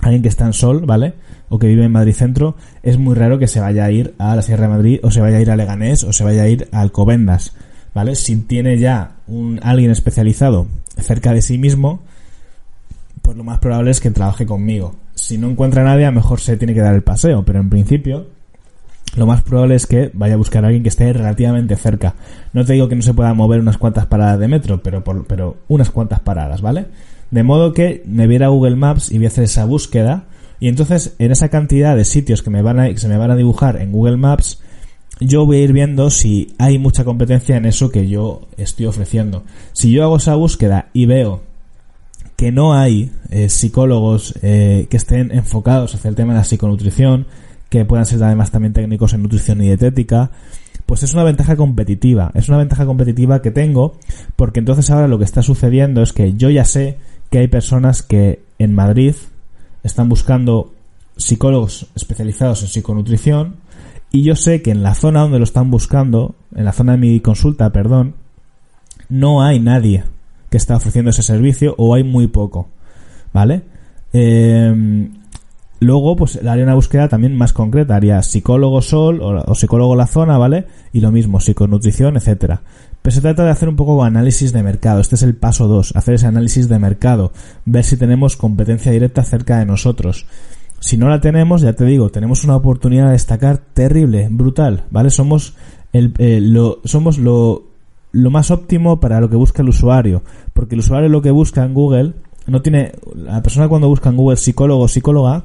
Alguien 0.00 0.22
que 0.22 0.28
está 0.28 0.46
en 0.46 0.52
Sol, 0.52 0.84
¿vale? 0.86 1.14
O 1.48 1.58
que 1.58 1.66
vive 1.66 1.84
en 1.84 1.92
Madrid 1.92 2.14
Centro, 2.14 2.56
es 2.82 2.98
muy 2.98 3.14
raro 3.14 3.38
que 3.38 3.46
se 3.46 3.60
vaya 3.60 3.84
a 3.84 3.90
ir 3.90 4.14
a 4.18 4.34
la 4.36 4.42
Sierra 4.42 4.64
de 4.64 4.74
Madrid, 4.74 5.00
o 5.02 5.10
se 5.10 5.20
vaya 5.20 5.38
a 5.38 5.40
ir 5.40 5.50
a 5.50 5.56
Leganés, 5.56 6.04
o 6.04 6.12
se 6.12 6.24
vaya 6.24 6.42
a 6.42 6.48
ir 6.48 6.68
a 6.72 6.80
Alcobendas, 6.80 7.54
¿vale? 7.94 8.14
Si 8.14 8.36
tiene 8.36 8.78
ya 8.78 9.12
un 9.26 9.60
alguien 9.62 9.90
especializado 9.90 10.66
cerca 10.96 11.32
de 11.32 11.42
sí 11.42 11.58
mismo, 11.58 12.00
pues 13.22 13.36
lo 13.36 13.44
más 13.44 13.58
probable 13.58 13.90
es 13.90 14.00
que 14.00 14.10
trabaje 14.10 14.46
conmigo. 14.46 14.94
Si 15.14 15.38
no 15.38 15.50
encuentra 15.50 15.82
a 15.82 15.84
nadie, 15.84 16.06
a 16.06 16.10
lo 16.10 16.16
mejor 16.16 16.40
se 16.40 16.56
tiene 16.56 16.74
que 16.74 16.80
dar 16.80 16.94
el 16.94 17.02
paseo, 17.02 17.44
pero 17.44 17.60
en 17.60 17.68
principio 17.68 18.26
lo 19.16 19.26
más 19.26 19.42
probable 19.42 19.74
es 19.74 19.86
que 19.86 20.10
vaya 20.14 20.34
a 20.34 20.36
buscar 20.36 20.64
a 20.64 20.68
alguien 20.68 20.82
que 20.82 20.88
esté 20.88 21.12
relativamente 21.12 21.76
cerca. 21.76 22.14
No 22.52 22.64
te 22.64 22.74
digo 22.74 22.88
que 22.88 22.94
no 22.94 23.02
se 23.02 23.14
pueda 23.14 23.34
mover 23.34 23.60
unas 23.60 23.76
cuantas 23.76 24.06
paradas 24.06 24.38
de 24.38 24.48
metro, 24.48 24.82
pero, 24.82 25.02
por, 25.02 25.26
pero 25.26 25.58
unas 25.68 25.90
cuantas 25.90 26.20
paradas, 26.20 26.60
¿vale? 26.60 26.86
De 27.30 27.42
modo 27.42 27.72
que 27.72 28.02
me 28.06 28.26
viera 28.26 28.48
Google 28.48 28.76
Maps 28.76 29.10
y 29.10 29.18
voy 29.18 29.26
a 29.26 29.28
hacer 29.28 29.44
esa 29.44 29.64
búsqueda. 29.64 30.24
Y 30.58 30.68
entonces, 30.68 31.14
en 31.18 31.32
esa 31.32 31.48
cantidad 31.48 31.96
de 31.96 32.04
sitios 32.04 32.42
que 32.42 32.50
me 32.50 32.62
van 32.62 32.80
a, 32.80 32.88
que 32.88 32.98
se 32.98 33.08
me 33.08 33.16
van 33.16 33.30
a 33.30 33.36
dibujar 33.36 33.80
en 33.80 33.92
Google 33.92 34.16
Maps, 34.16 34.60
yo 35.20 35.46
voy 35.46 35.58
a 35.58 35.60
ir 35.62 35.72
viendo 35.72 36.10
si 36.10 36.54
hay 36.58 36.78
mucha 36.78 37.04
competencia 37.04 37.56
en 37.56 37.66
eso 37.66 37.90
que 37.90 38.08
yo 38.08 38.48
estoy 38.56 38.86
ofreciendo. 38.86 39.44
Si 39.72 39.92
yo 39.92 40.02
hago 40.02 40.16
esa 40.16 40.34
búsqueda 40.34 40.88
y 40.92 41.06
veo 41.06 41.42
que 42.36 42.52
no 42.52 42.72
hay 42.74 43.12
eh, 43.28 43.50
psicólogos 43.50 44.34
eh, 44.42 44.86
que 44.88 44.96
estén 44.96 45.30
enfocados 45.30 45.94
hacia 45.94 46.08
el 46.08 46.14
tema 46.14 46.32
de 46.32 46.38
la 46.38 46.44
psiconutrición, 46.44 47.26
que 47.68 47.84
puedan 47.84 48.06
ser 48.06 48.22
además 48.24 48.50
también 48.50 48.72
técnicos 48.72 49.12
en 49.12 49.22
nutrición 49.22 49.60
y 49.60 49.66
dietética, 49.66 50.30
pues 50.86 51.02
es 51.02 51.12
una 51.12 51.22
ventaja 51.22 51.54
competitiva. 51.54 52.32
Es 52.34 52.48
una 52.48 52.58
ventaja 52.58 52.86
competitiva 52.86 53.42
que 53.42 53.50
tengo 53.50 53.98
porque 54.36 54.58
entonces 54.58 54.90
ahora 54.90 55.06
lo 55.06 55.18
que 55.18 55.24
está 55.24 55.42
sucediendo 55.42 56.02
es 56.02 56.12
que 56.12 56.32
yo 56.32 56.50
ya 56.50 56.64
sé 56.64 56.98
que 57.30 57.38
hay 57.38 57.48
personas 57.48 58.02
que 58.02 58.42
en 58.58 58.74
Madrid 58.74 59.14
están 59.82 60.08
buscando 60.08 60.72
psicólogos 61.16 61.86
especializados 61.94 62.62
en 62.62 62.68
psiconutrición 62.68 63.56
y 64.10 64.22
yo 64.22 64.34
sé 64.34 64.62
que 64.62 64.72
en 64.72 64.82
la 64.82 64.94
zona 64.94 65.20
donde 65.20 65.38
lo 65.38 65.44
están 65.44 65.70
buscando, 65.70 66.34
en 66.54 66.64
la 66.64 66.72
zona 66.72 66.92
de 66.92 66.98
mi 66.98 67.20
consulta, 67.20 67.70
perdón, 67.70 68.14
no 69.08 69.42
hay 69.42 69.60
nadie 69.60 70.04
que 70.50 70.56
está 70.56 70.76
ofreciendo 70.76 71.10
ese 71.10 71.22
servicio 71.22 71.74
o 71.78 71.94
hay 71.94 72.02
muy 72.02 72.26
poco, 72.26 72.68
¿vale? 73.32 73.62
Eh, 74.12 75.08
luego, 75.78 76.16
pues 76.16 76.40
haría 76.44 76.64
una 76.64 76.74
búsqueda 76.74 77.08
también 77.08 77.36
más 77.36 77.52
concreta, 77.52 77.94
haría 77.94 78.22
psicólogo 78.22 78.82
sol 78.82 79.20
o, 79.22 79.54
psicólogo 79.54 79.94
la 79.94 80.08
zona, 80.08 80.38
¿vale? 80.38 80.66
Y 80.92 81.00
lo 81.00 81.12
mismo, 81.12 81.38
psiconutrición, 81.38 82.16
etcétera. 82.16 82.62
Pero 83.02 83.14
se 83.14 83.20
trata 83.20 83.44
de 83.44 83.50
hacer 83.50 83.68
un 83.68 83.76
poco 83.76 84.02
análisis 84.04 84.52
de 84.52 84.62
mercado. 84.62 85.00
Este 85.00 85.14
es 85.14 85.22
el 85.22 85.34
paso 85.34 85.68
2, 85.68 85.96
hacer 85.96 86.14
ese 86.14 86.26
análisis 86.26 86.68
de 86.68 86.78
mercado, 86.78 87.32
ver 87.64 87.84
si 87.84 87.96
tenemos 87.96 88.36
competencia 88.36 88.92
directa 88.92 89.24
cerca 89.24 89.58
de 89.58 89.66
nosotros. 89.66 90.26
Si 90.80 90.96
no 90.96 91.08
la 91.08 91.20
tenemos, 91.20 91.62
ya 91.62 91.74
te 91.74 91.84
digo, 91.84 92.10
tenemos 92.10 92.44
una 92.44 92.56
oportunidad 92.56 93.06
de 93.06 93.12
destacar 93.12 93.58
terrible, 93.58 94.28
brutal, 94.30 94.84
¿vale? 94.90 95.10
Somos 95.10 95.54
el, 95.92 96.14
eh, 96.18 96.40
lo, 96.40 96.80
somos 96.84 97.18
lo, 97.18 97.64
lo 98.12 98.30
más 98.30 98.50
óptimo 98.50 99.00
para 99.00 99.20
lo 99.20 99.28
que 99.28 99.36
busca 99.36 99.62
el 99.62 99.68
usuario. 99.68 100.22
Porque 100.52 100.74
el 100.74 100.80
usuario 100.80 101.08
lo 101.08 101.22
que 101.22 101.30
busca 101.30 101.64
en 101.64 101.74
Google 101.74 102.14
no 102.46 102.62
tiene, 102.62 102.92
la 103.14 103.42
persona 103.42 103.68
cuando 103.68 103.88
busca 103.88 104.10
en 104.10 104.16
Google 104.16 104.36
psicólogo 104.36 104.84
o 104.84 104.88
psicóloga, 104.88 105.44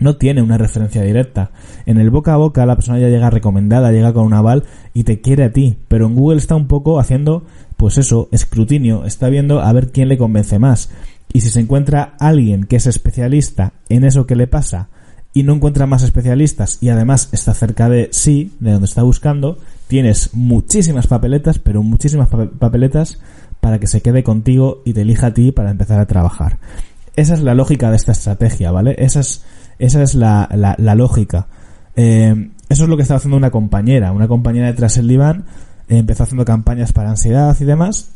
no 0.00 0.16
tiene 0.16 0.42
una 0.42 0.58
referencia 0.58 1.02
directa. 1.02 1.52
En 1.86 1.98
el 1.98 2.10
boca 2.10 2.34
a 2.34 2.38
boca 2.38 2.66
la 2.66 2.74
persona 2.74 2.98
ya 2.98 3.08
llega 3.08 3.30
recomendada, 3.30 3.92
llega 3.92 4.12
con 4.12 4.24
un 4.24 4.34
aval 4.34 4.64
y 4.94 5.04
te 5.04 5.20
quiere 5.20 5.44
a 5.44 5.52
ti. 5.52 5.78
Pero 5.88 6.06
en 6.06 6.14
Google 6.14 6.38
está 6.38 6.56
un 6.56 6.66
poco 6.66 6.98
haciendo, 6.98 7.44
pues 7.76 7.98
eso, 7.98 8.28
escrutinio, 8.32 9.04
está 9.04 9.28
viendo 9.28 9.60
a 9.60 9.72
ver 9.72 9.92
quién 9.92 10.08
le 10.08 10.18
convence 10.18 10.58
más. 10.58 10.90
Y 11.32 11.42
si 11.42 11.50
se 11.50 11.60
encuentra 11.60 12.14
alguien 12.18 12.64
que 12.64 12.76
es 12.76 12.86
especialista 12.86 13.74
en 13.88 14.04
eso 14.04 14.26
que 14.26 14.34
le 14.34 14.46
pasa 14.46 14.88
y 15.32 15.44
no 15.44 15.54
encuentra 15.54 15.86
más 15.86 16.02
especialistas 16.02 16.78
y 16.80 16.88
además 16.88 17.28
está 17.32 17.54
cerca 17.54 17.88
de 17.88 18.08
sí, 18.10 18.52
de 18.58 18.72
donde 18.72 18.86
está 18.86 19.02
buscando, 19.02 19.58
tienes 19.86 20.30
muchísimas 20.32 21.06
papeletas, 21.06 21.58
pero 21.58 21.82
muchísimas 21.82 22.28
papeletas 22.28 23.20
para 23.60 23.78
que 23.78 23.86
se 23.86 24.00
quede 24.00 24.24
contigo 24.24 24.82
y 24.84 24.92
te 24.92 25.02
elija 25.02 25.28
a 25.28 25.34
ti 25.34 25.52
para 25.52 25.70
empezar 25.70 26.00
a 26.00 26.06
trabajar. 26.06 26.58
Esa 27.16 27.34
es 27.34 27.42
la 27.42 27.54
lógica 27.54 27.90
de 27.90 27.96
esta 27.96 28.12
estrategia, 28.12 28.70
¿vale? 28.70 28.96
Esa 28.98 29.20
es, 29.20 29.44
esa 29.80 30.02
es 30.02 30.14
la, 30.14 30.48
la, 30.52 30.94
lógica. 30.94 31.46
Eh, 31.96 32.50
eso 32.68 32.84
es 32.84 32.88
lo 32.88 32.96
que 32.96 33.02
estaba 33.02 33.18
haciendo 33.18 33.36
una 33.36 33.50
compañera. 33.50 34.12
Una 34.12 34.28
compañera 34.28 34.66
detrás 34.66 34.96
del 34.96 35.08
diván 35.08 35.46
eh, 35.88 35.98
empezó 35.98 36.22
haciendo 36.22 36.44
campañas 36.44 36.92
para 36.92 37.10
ansiedad 37.10 37.56
y 37.58 37.64
demás. 37.64 38.10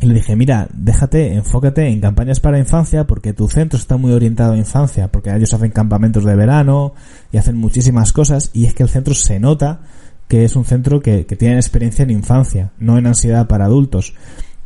Y 0.00 0.06
le 0.06 0.14
dije, 0.14 0.36
mira, 0.36 0.68
déjate, 0.72 1.34
enfócate 1.34 1.88
en 1.88 2.00
campañas 2.00 2.40
para 2.40 2.58
infancia 2.58 3.06
porque 3.06 3.32
tu 3.32 3.48
centro 3.48 3.78
está 3.78 3.96
muy 3.96 4.12
orientado 4.12 4.52
a 4.52 4.56
infancia, 4.56 5.08
porque 5.08 5.34
ellos 5.34 5.54
hacen 5.54 5.70
campamentos 5.70 6.24
de 6.24 6.36
verano 6.36 6.94
y 7.32 7.38
hacen 7.38 7.56
muchísimas 7.56 8.12
cosas 8.12 8.50
y 8.52 8.66
es 8.66 8.74
que 8.74 8.84
el 8.84 8.88
centro 8.88 9.14
se 9.14 9.40
nota 9.40 9.80
que 10.28 10.44
es 10.44 10.54
un 10.54 10.64
centro 10.64 11.00
que, 11.00 11.26
que 11.26 11.36
tiene 11.36 11.56
experiencia 11.56 12.02
en 12.02 12.10
infancia, 12.10 12.70
no 12.78 12.98
en 12.98 13.06
ansiedad 13.06 13.48
para 13.48 13.64
adultos. 13.64 14.14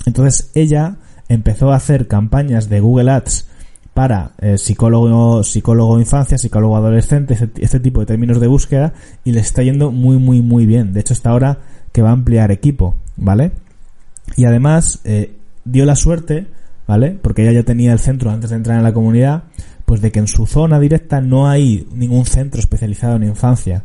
Entonces 0.04 0.50
ella 0.54 0.96
empezó 1.28 1.72
a 1.72 1.76
hacer 1.76 2.08
campañas 2.08 2.68
de 2.68 2.80
Google 2.80 3.10
Ads 3.10 3.46
para 3.94 4.32
eh, 4.38 4.56
psicólogo, 4.56 5.42
psicólogo 5.42 5.98
infancia, 5.98 6.38
psicólogo 6.38 6.76
adolescente, 6.76 7.34
este, 7.34 7.50
este, 7.62 7.80
tipo 7.80 8.00
de 8.00 8.06
términos 8.06 8.40
de 8.40 8.46
búsqueda 8.46 8.94
y 9.24 9.32
le 9.32 9.40
está 9.40 9.62
yendo 9.62 9.90
muy 9.90 10.16
muy 10.18 10.40
muy 10.40 10.66
bien. 10.66 10.92
De 10.92 11.00
hecho, 11.00 11.12
hasta 11.12 11.30
ahora 11.30 11.58
que 11.92 12.02
va 12.02 12.10
a 12.10 12.12
ampliar 12.12 12.50
equipo, 12.50 12.96
¿vale? 13.16 13.52
Y 14.36 14.46
además 14.46 15.00
eh, 15.04 15.36
dio 15.64 15.84
la 15.84 15.96
suerte, 15.96 16.46
¿vale? 16.86 17.18
Porque 17.20 17.42
ella 17.42 17.52
ya 17.52 17.64
tenía 17.64 17.92
el 17.92 17.98
centro 17.98 18.30
antes 18.30 18.50
de 18.50 18.56
entrar 18.56 18.78
en 18.78 18.84
la 18.84 18.94
comunidad, 18.94 19.44
pues 19.84 20.00
de 20.00 20.10
que 20.10 20.20
en 20.20 20.28
su 20.28 20.46
zona 20.46 20.80
directa 20.80 21.20
no 21.20 21.48
hay 21.48 21.86
ningún 21.92 22.24
centro 22.24 22.60
especializado 22.60 23.16
en 23.16 23.24
infancia. 23.24 23.84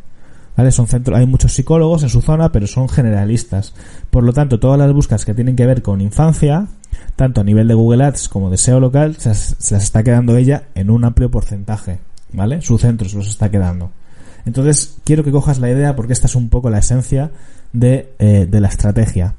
¿vale? 0.55 0.71
Son 0.71 0.87
centros, 0.87 1.17
hay 1.17 1.27
muchos 1.27 1.53
psicólogos 1.53 2.03
en 2.03 2.09
su 2.09 2.21
zona, 2.21 2.51
pero 2.51 2.65
son 2.65 2.89
generalistas. 2.89 3.73
Por 4.09 4.23
lo 4.23 4.33
tanto, 4.33 4.59
todas 4.59 4.79
las 4.79 4.91
búsquedas 4.91 5.23
que 5.23 5.33
tienen 5.33 5.55
que 5.55 5.65
ver 5.65 5.81
con 5.81 6.01
infancia, 6.01 6.67
tanto 7.15 7.41
a 7.41 7.43
nivel 7.43 7.67
de 7.67 7.73
Google 7.73 8.03
Ads 8.03 8.29
como 8.29 8.49
de 8.49 8.57
SEO 8.57 8.79
local, 8.79 9.15
se, 9.17 9.29
las 9.29 9.71
está 9.83 10.03
quedando 10.03 10.37
ella 10.37 10.63
en 10.75 10.89
un 10.89 11.03
amplio 11.05 11.31
porcentaje, 11.31 11.99
¿vale? 12.31 12.61
Su 12.61 12.77
centro 12.77 13.09
se 13.09 13.17
los 13.17 13.27
está 13.27 13.49
quedando. 13.49 13.91
Entonces, 14.45 14.97
quiero 15.03 15.23
que 15.23 15.31
cojas 15.31 15.59
la 15.59 15.69
idea 15.69 15.95
porque 15.95 16.13
esta 16.13 16.27
es 16.27 16.35
un 16.35 16.49
poco 16.49 16.69
la 16.69 16.79
esencia 16.79 17.31
de, 17.73 18.13
eh, 18.19 18.47
de 18.49 18.61
la 18.61 18.69
estrategia. 18.69 19.35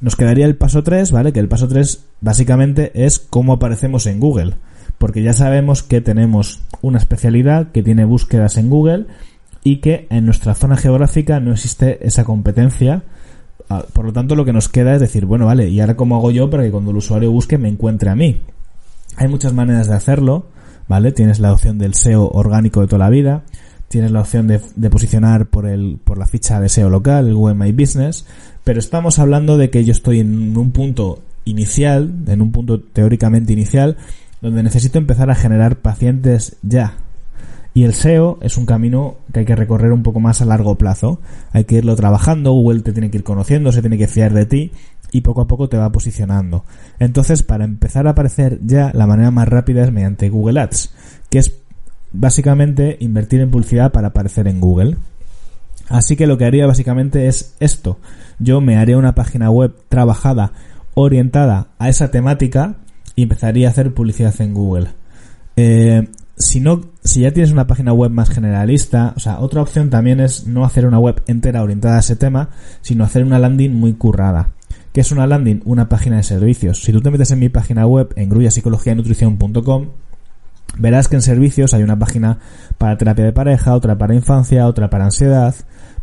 Nos 0.00 0.16
quedaría 0.16 0.46
el 0.46 0.56
paso 0.56 0.82
3, 0.82 1.12
¿vale? 1.12 1.32
Que 1.32 1.40
el 1.40 1.48
paso 1.48 1.68
3 1.68 2.04
básicamente 2.20 2.90
es 3.04 3.18
cómo 3.18 3.52
aparecemos 3.52 4.06
en 4.06 4.18
Google. 4.18 4.54
Porque 4.98 5.22
ya 5.22 5.34
sabemos 5.34 5.82
que 5.82 6.00
tenemos 6.00 6.62
una 6.82 6.98
especialidad 6.98 7.70
que 7.70 7.82
tiene 7.82 8.04
búsquedas 8.04 8.56
en 8.56 8.70
Google 8.70 9.06
y 9.62 9.76
que 9.76 10.06
en 10.10 10.24
nuestra 10.24 10.54
zona 10.54 10.76
geográfica 10.76 11.38
no 11.40 11.52
existe 11.52 12.06
esa 12.06 12.24
competencia. 12.24 13.02
Ah, 13.70 13.84
por 13.92 14.04
lo 14.04 14.12
tanto, 14.12 14.34
lo 14.34 14.44
que 14.44 14.52
nos 14.52 14.68
queda 14.68 14.94
es 14.94 15.00
decir, 15.00 15.26
bueno, 15.26 15.46
vale, 15.46 15.68
¿y 15.68 15.80
ahora 15.80 15.94
cómo 15.96 16.16
hago 16.16 16.32
yo 16.32 16.50
para 16.50 16.64
que 16.64 16.72
cuando 16.72 16.90
el 16.90 16.96
usuario 16.96 17.30
busque 17.30 17.56
me 17.56 17.68
encuentre 17.68 18.10
a 18.10 18.16
mí? 18.16 18.42
Hay 19.16 19.28
muchas 19.28 19.52
maneras 19.52 19.86
de 19.86 19.94
hacerlo, 19.94 20.46
¿vale? 20.88 21.12
Tienes 21.12 21.38
la 21.38 21.52
opción 21.52 21.78
del 21.78 21.94
SEO 21.94 22.28
orgánico 22.30 22.80
de 22.80 22.88
toda 22.88 22.98
la 22.98 23.10
vida, 23.10 23.44
tienes 23.86 24.10
la 24.10 24.22
opción 24.22 24.48
de, 24.48 24.58
posicionar 24.90 25.46
por 25.46 25.66
el, 25.66 26.00
por 26.02 26.18
la 26.18 26.26
ficha 26.26 26.60
de 26.60 26.68
SEO 26.68 26.90
local, 26.90 27.28
el 27.28 27.36
Google 27.36 27.54
My 27.54 27.70
Business, 27.70 28.26
pero 28.64 28.80
estamos 28.80 29.20
hablando 29.20 29.56
de 29.56 29.70
que 29.70 29.84
yo 29.84 29.92
estoy 29.92 30.18
en 30.18 30.56
un 30.56 30.72
punto 30.72 31.20
inicial, 31.44 32.12
en 32.26 32.42
un 32.42 32.50
punto 32.50 32.80
teóricamente 32.80 33.52
inicial, 33.52 33.96
donde 34.42 34.64
necesito 34.64 34.98
empezar 34.98 35.30
a 35.30 35.36
generar 35.36 35.76
pacientes 35.76 36.56
ya, 36.62 36.96
y 37.72 37.84
el 37.84 37.94
SEO 37.94 38.38
es 38.42 38.56
un 38.56 38.66
camino 38.66 39.16
que 39.32 39.40
hay 39.40 39.46
que 39.46 39.54
recorrer 39.54 39.92
un 39.92 40.02
poco 40.02 40.18
más 40.18 40.42
a 40.42 40.44
largo 40.44 40.76
plazo. 40.76 41.20
Hay 41.52 41.64
que 41.64 41.76
irlo 41.76 41.94
trabajando, 41.94 42.52
Google 42.52 42.80
te 42.80 42.92
tiene 42.92 43.10
que 43.10 43.18
ir 43.18 43.24
conociendo, 43.24 43.70
se 43.70 43.80
tiene 43.80 43.96
que 43.96 44.08
fiar 44.08 44.32
de 44.32 44.46
ti 44.46 44.72
y 45.12 45.20
poco 45.20 45.42
a 45.42 45.46
poco 45.46 45.68
te 45.68 45.76
va 45.76 45.90
posicionando. 45.92 46.64
Entonces, 46.98 47.42
para 47.42 47.64
empezar 47.64 48.06
a 48.06 48.10
aparecer 48.10 48.58
ya, 48.64 48.90
la 48.94 49.06
manera 49.06 49.30
más 49.30 49.48
rápida 49.48 49.84
es 49.84 49.92
mediante 49.92 50.28
Google 50.28 50.60
Ads, 50.60 50.92
que 51.28 51.38
es 51.38 51.52
básicamente 52.12 52.96
invertir 53.00 53.40
en 53.40 53.50
publicidad 53.50 53.92
para 53.92 54.08
aparecer 54.08 54.48
en 54.48 54.60
Google. 54.60 54.96
Así 55.88 56.16
que 56.16 56.26
lo 56.26 56.38
que 56.38 56.44
haría 56.44 56.66
básicamente 56.66 57.26
es 57.28 57.54
esto. 57.60 57.98
Yo 58.38 58.60
me 58.60 58.76
haría 58.78 58.98
una 58.98 59.14
página 59.14 59.50
web 59.50 59.74
trabajada, 59.88 60.52
orientada 60.94 61.68
a 61.78 61.88
esa 61.88 62.10
temática 62.10 62.76
y 63.14 63.24
empezaría 63.24 63.68
a 63.68 63.70
hacer 63.70 63.94
publicidad 63.94 64.34
en 64.40 64.54
Google. 64.54 64.88
Eh, 65.56 66.08
si 66.40 66.60
no, 66.60 66.80
si 67.04 67.20
ya 67.20 67.32
tienes 67.32 67.52
una 67.52 67.66
página 67.66 67.92
web 67.92 68.10
más 68.10 68.30
generalista, 68.30 69.12
o 69.14 69.20
sea, 69.20 69.40
otra 69.40 69.60
opción 69.60 69.90
también 69.90 70.20
es 70.20 70.46
no 70.46 70.64
hacer 70.64 70.86
una 70.86 70.98
web 70.98 71.22
entera 71.26 71.62
orientada 71.62 71.96
a 71.96 72.00
ese 72.00 72.16
tema, 72.16 72.48
sino 72.80 73.04
hacer 73.04 73.24
una 73.24 73.38
landing 73.38 73.74
muy 73.74 73.92
currada. 73.92 74.48
¿Qué 74.92 75.02
es 75.02 75.12
una 75.12 75.26
landing? 75.26 75.60
Una 75.66 75.88
página 75.88 76.16
de 76.16 76.22
servicios. 76.22 76.82
Si 76.82 76.92
tú 76.92 77.00
te 77.02 77.10
metes 77.10 77.30
en 77.30 77.38
mi 77.38 77.50
página 77.50 77.86
web, 77.86 78.12
en 78.16 78.30
grullapsicologianutrición.com, 78.30 79.88
verás 80.78 81.08
que 81.08 81.16
en 81.16 81.22
servicios 81.22 81.74
hay 81.74 81.82
una 81.82 81.98
página 81.98 82.38
para 82.78 82.96
terapia 82.96 83.26
de 83.26 83.32
pareja, 83.32 83.74
otra 83.74 83.98
para 83.98 84.14
infancia, 84.14 84.66
otra 84.66 84.88
para 84.88 85.04
ansiedad, 85.04 85.54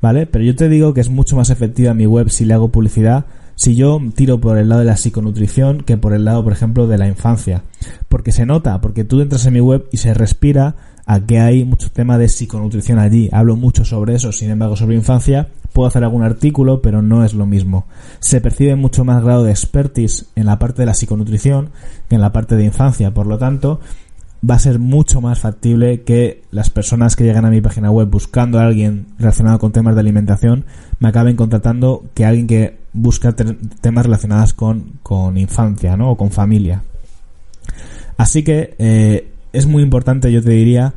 ¿vale? 0.01 0.27
Pero 0.27 0.45
yo 0.45 0.55
te 0.55 0.69
digo 0.69 0.93
que 0.93 1.01
es 1.01 1.09
mucho 1.09 1.35
más 1.35 1.49
efectiva 1.49 1.95
mi 1.95 2.05
web 2.05 2.29
si 2.29 2.45
le 2.45 2.53
hago 2.53 2.69
publicidad 2.69 3.25
si 3.57 3.75
yo 3.75 3.99
tiro 4.15 4.39
por 4.39 4.59
el 4.59 4.69
lado 4.69 4.81
de 4.81 4.85
la 4.85 4.97
psiconutrición 4.97 5.81
que 5.81 5.97
por 5.97 6.13
el 6.13 6.25
lado, 6.25 6.43
por 6.43 6.53
ejemplo, 6.53 6.87
de 6.87 6.99
la 6.99 7.07
infancia. 7.07 7.63
Porque 8.07 8.31
se 8.31 8.45
nota, 8.45 8.79
porque 8.81 9.03
tú 9.03 9.19
entras 9.19 9.45
en 9.47 9.53
mi 9.53 9.59
web 9.59 9.87
y 9.91 9.97
se 9.97 10.13
respira 10.13 10.75
a 11.07 11.21
que 11.21 11.39
hay 11.39 11.65
mucho 11.65 11.89
tema 11.89 12.19
de 12.19 12.29
psiconutrición 12.29 12.99
allí. 12.99 13.29
Hablo 13.31 13.55
mucho 13.55 13.83
sobre 13.83 14.13
eso, 14.13 14.31
sin 14.31 14.51
embargo, 14.51 14.75
sobre 14.75 14.95
infancia 14.95 15.47
puedo 15.73 15.87
hacer 15.87 16.03
algún 16.03 16.23
artículo, 16.23 16.81
pero 16.81 17.01
no 17.01 17.23
es 17.23 17.33
lo 17.33 17.45
mismo. 17.45 17.85
Se 18.19 18.41
percibe 18.41 18.75
mucho 18.75 19.03
más 19.05 19.23
grado 19.23 19.43
de 19.43 19.51
expertise 19.51 20.25
en 20.35 20.45
la 20.45 20.59
parte 20.59 20.81
de 20.81 20.87
la 20.87 20.93
psiconutrición 20.93 21.69
que 22.09 22.15
en 22.15 22.21
la 22.21 22.31
parte 22.31 22.55
de 22.55 22.65
infancia. 22.65 23.13
Por 23.13 23.27
lo 23.27 23.37
tanto, 23.37 23.79
va 24.47 24.55
a 24.55 24.59
ser 24.59 24.79
mucho 24.79 25.21
más 25.21 25.39
factible 25.39 26.03
que 26.03 26.43
las 26.51 26.69
personas 26.69 27.15
que 27.15 27.23
llegan 27.23 27.45
a 27.45 27.49
mi 27.49 27.61
página 27.61 27.91
web 27.91 28.07
buscando 28.07 28.59
a 28.59 28.65
alguien 28.65 29.07
relacionado 29.17 29.59
con 29.59 29.71
temas 29.71 29.95
de 29.95 30.01
alimentación 30.01 30.65
me 30.99 31.09
acaben 31.09 31.35
contratando 31.35 32.05
que 32.13 32.25
alguien 32.25 32.47
que 32.47 32.77
busca 32.93 33.35
temas 33.35 34.05
relacionados 34.05 34.53
con, 34.53 34.93
con 35.03 35.37
infancia, 35.37 35.97
¿no? 35.97 36.11
O 36.11 36.17
con 36.17 36.31
familia. 36.31 36.83
Así 38.17 38.43
que 38.43 38.75
eh, 38.79 39.31
es 39.53 39.67
muy 39.67 39.83
importante, 39.83 40.31
yo 40.31 40.41
te 40.41 40.49
diría, 40.51 40.93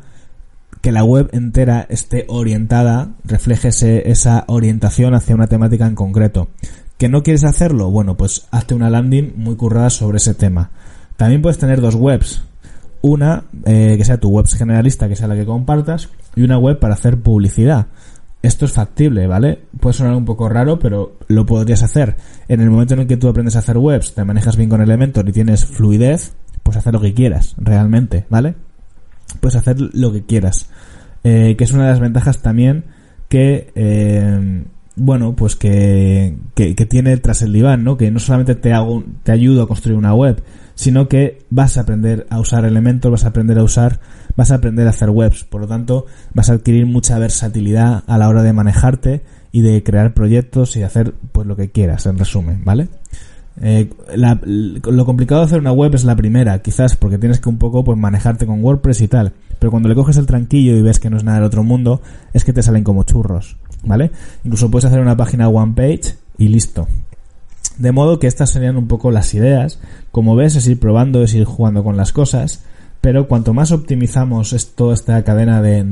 que 0.80 0.92
la 0.92 1.04
web 1.04 1.28
entera 1.32 1.86
esté 1.90 2.24
orientada, 2.28 3.10
refleje 3.24 3.68
esa 4.10 4.44
orientación 4.48 5.14
hacia 5.14 5.34
una 5.34 5.46
temática 5.46 5.86
en 5.86 5.94
concreto. 5.94 6.48
¿Que 6.96 7.08
no 7.08 7.22
quieres 7.22 7.44
hacerlo? 7.44 7.90
Bueno, 7.90 8.16
pues 8.16 8.46
hazte 8.50 8.74
una 8.74 8.90
landing 8.90 9.34
muy 9.36 9.56
currada 9.56 9.90
sobre 9.90 10.18
ese 10.18 10.34
tema. 10.34 10.70
También 11.16 11.42
puedes 11.42 11.58
tener 11.58 11.80
dos 11.80 11.94
webs. 11.94 12.42
Una 13.02 13.44
eh, 13.64 13.94
que 13.96 14.04
sea 14.04 14.18
tu 14.18 14.28
web 14.30 14.46
generalista, 14.46 15.08
que 15.08 15.16
sea 15.16 15.28
la 15.28 15.34
que 15.34 15.46
compartas, 15.46 16.08
y 16.36 16.42
una 16.42 16.58
web 16.58 16.78
para 16.78 16.94
hacer 16.94 17.20
publicidad. 17.20 17.86
Esto 18.42 18.64
es 18.64 18.72
factible, 18.72 19.26
¿vale? 19.26 19.58
Puede 19.80 19.94
sonar 19.94 20.14
un 20.14 20.24
poco 20.24 20.48
raro, 20.48 20.78
pero 20.78 21.16
lo 21.28 21.44
podrías 21.44 21.82
hacer. 21.82 22.16
En 22.48 22.60
el 22.60 22.70
momento 22.70 22.94
en 22.94 23.00
el 23.00 23.06
que 23.06 23.18
tú 23.18 23.28
aprendes 23.28 23.56
a 23.56 23.58
hacer 23.58 23.76
webs, 23.76 24.14
te 24.14 24.24
manejas 24.24 24.56
bien 24.56 24.70
con 24.70 24.80
Elementor 24.80 25.28
y 25.28 25.32
tienes 25.32 25.66
fluidez, 25.66 26.32
pues 26.62 26.76
hacer 26.76 26.94
lo 26.94 27.00
que 27.00 27.12
quieras, 27.12 27.54
realmente, 27.58 28.24
¿vale? 28.30 28.54
Puedes 29.40 29.56
hacer 29.56 29.76
lo 29.78 30.12
que 30.12 30.24
quieras. 30.24 30.68
Eh, 31.22 31.54
que 31.58 31.64
es 31.64 31.72
una 31.72 31.84
de 31.84 31.90
las 31.90 32.00
ventajas 32.00 32.40
también 32.40 32.84
que, 33.28 33.72
eh, 33.74 34.64
bueno, 34.96 35.36
pues 35.36 35.54
que, 35.54 36.38
que, 36.54 36.74
que, 36.74 36.86
tiene 36.86 37.16
tras 37.18 37.42
el 37.42 37.52
diván, 37.52 37.84
¿no? 37.84 37.98
Que 37.98 38.10
no 38.10 38.18
solamente 38.18 38.54
te 38.54 38.72
hago, 38.72 39.04
te 39.22 39.32
ayudo 39.32 39.62
a 39.62 39.68
construir 39.68 39.98
una 39.98 40.14
web, 40.14 40.42
sino 40.80 41.08
que 41.08 41.42
vas 41.50 41.76
a 41.76 41.82
aprender 41.82 42.26
a 42.30 42.40
usar 42.40 42.64
elementos, 42.64 43.10
vas 43.10 43.26
a 43.26 43.28
aprender 43.28 43.58
a 43.58 43.62
usar, 43.62 44.00
vas 44.34 44.50
a 44.50 44.54
aprender 44.54 44.86
a 44.86 44.90
hacer 44.90 45.10
webs. 45.10 45.44
Por 45.44 45.60
lo 45.60 45.66
tanto, 45.66 46.06
vas 46.32 46.48
a 46.48 46.54
adquirir 46.54 46.86
mucha 46.86 47.18
versatilidad 47.18 48.02
a 48.06 48.16
la 48.16 48.30
hora 48.30 48.42
de 48.42 48.54
manejarte 48.54 49.20
y 49.52 49.60
de 49.60 49.82
crear 49.82 50.14
proyectos 50.14 50.76
y 50.76 50.82
hacer 50.82 51.12
pues 51.32 51.46
lo 51.46 51.54
que 51.54 51.70
quieras, 51.70 52.06
en 52.06 52.16
resumen, 52.16 52.64
¿vale? 52.64 52.88
Eh, 53.60 53.90
lo 54.16 55.04
complicado 55.04 55.42
de 55.42 55.48
hacer 55.48 55.60
una 55.60 55.72
web 55.72 55.94
es 55.94 56.04
la 56.04 56.16
primera, 56.16 56.62
quizás 56.62 56.96
porque 56.96 57.18
tienes 57.18 57.40
que 57.40 57.50
un 57.50 57.58
poco 57.58 57.84
pues 57.84 57.98
manejarte 57.98 58.46
con 58.46 58.64
WordPress 58.64 59.02
y 59.02 59.08
tal. 59.08 59.34
Pero 59.58 59.70
cuando 59.70 59.90
le 59.90 59.94
coges 59.94 60.16
el 60.16 60.24
tranquillo 60.24 60.74
y 60.74 60.80
ves 60.80 60.98
que 60.98 61.10
no 61.10 61.18
es 61.18 61.24
nada 61.24 61.40
del 61.40 61.46
otro 61.46 61.62
mundo, 61.62 62.00
es 62.32 62.42
que 62.42 62.54
te 62.54 62.62
salen 62.62 62.84
como 62.84 63.02
churros, 63.02 63.58
¿vale? 63.84 64.12
Incluso 64.44 64.70
puedes 64.70 64.86
hacer 64.86 65.00
una 65.00 65.14
página 65.14 65.46
one 65.50 65.74
page 65.74 66.14
y 66.38 66.48
listo. 66.48 66.88
De 67.80 67.92
modo 67.92 68.18
que 68.18 68.26
estas 68.26 68.50
serían 68.50 68.76
un 68.76 68.88
poco 68.88 69.10
las 69.10 69.32
ideas. 69.32 69.80
Como 70.12 70.36
ves, 70.36 70.54
es 70.54 70.66
ir 70.66 70.78
probando, 70.78 71.22
es 71.22 71.32
ir 71.32 71.46
jugando 71.46 71.82
con 71.82 71.96
las 71.96 72.12
cosas. 72.12 72.62
Pero 73.00 73.26
cuanto 73.26 73.54
más 73.54 73.72
optimizamos 73.72 74.54
toda 74.74 74.92
esta 74.92 75.24
cadena 75.24 75.62
de, 75.62 75.82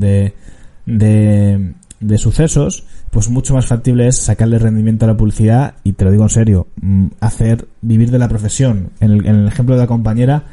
de, 0.85 1.72
de, 1.98 2.18
sucesos, 2.18 2.85
pues 3.11 3.31
mucho 3.31 3.55
más 3.55 3.64
factible 3.64 4.07
es 4.07 4.18
sacarle 4.18 4.59
rendimiento 4.59 5.07
a 5.07 5.09
la 5.09 5.16
publicidad 5.16 5.77
y 5.83 5.92
te 5.92 6.05
lo 6.05 6.11
digo 6.11 6.24
en 6.24 6.29
serio, 6.29 6.66
mm, 6.83 7.07
hacer 7.20 7.66
vivir 7.81 8.11
de 8.11 8.18
la 8.18 8.29
profesión. 8.29 8.90
En 9.01 9.24
el 9.24 9.48
ejemplo 9.48 9.74
de 9.74 9.81
la 9.81 9.87
compañera, 9.87 10.44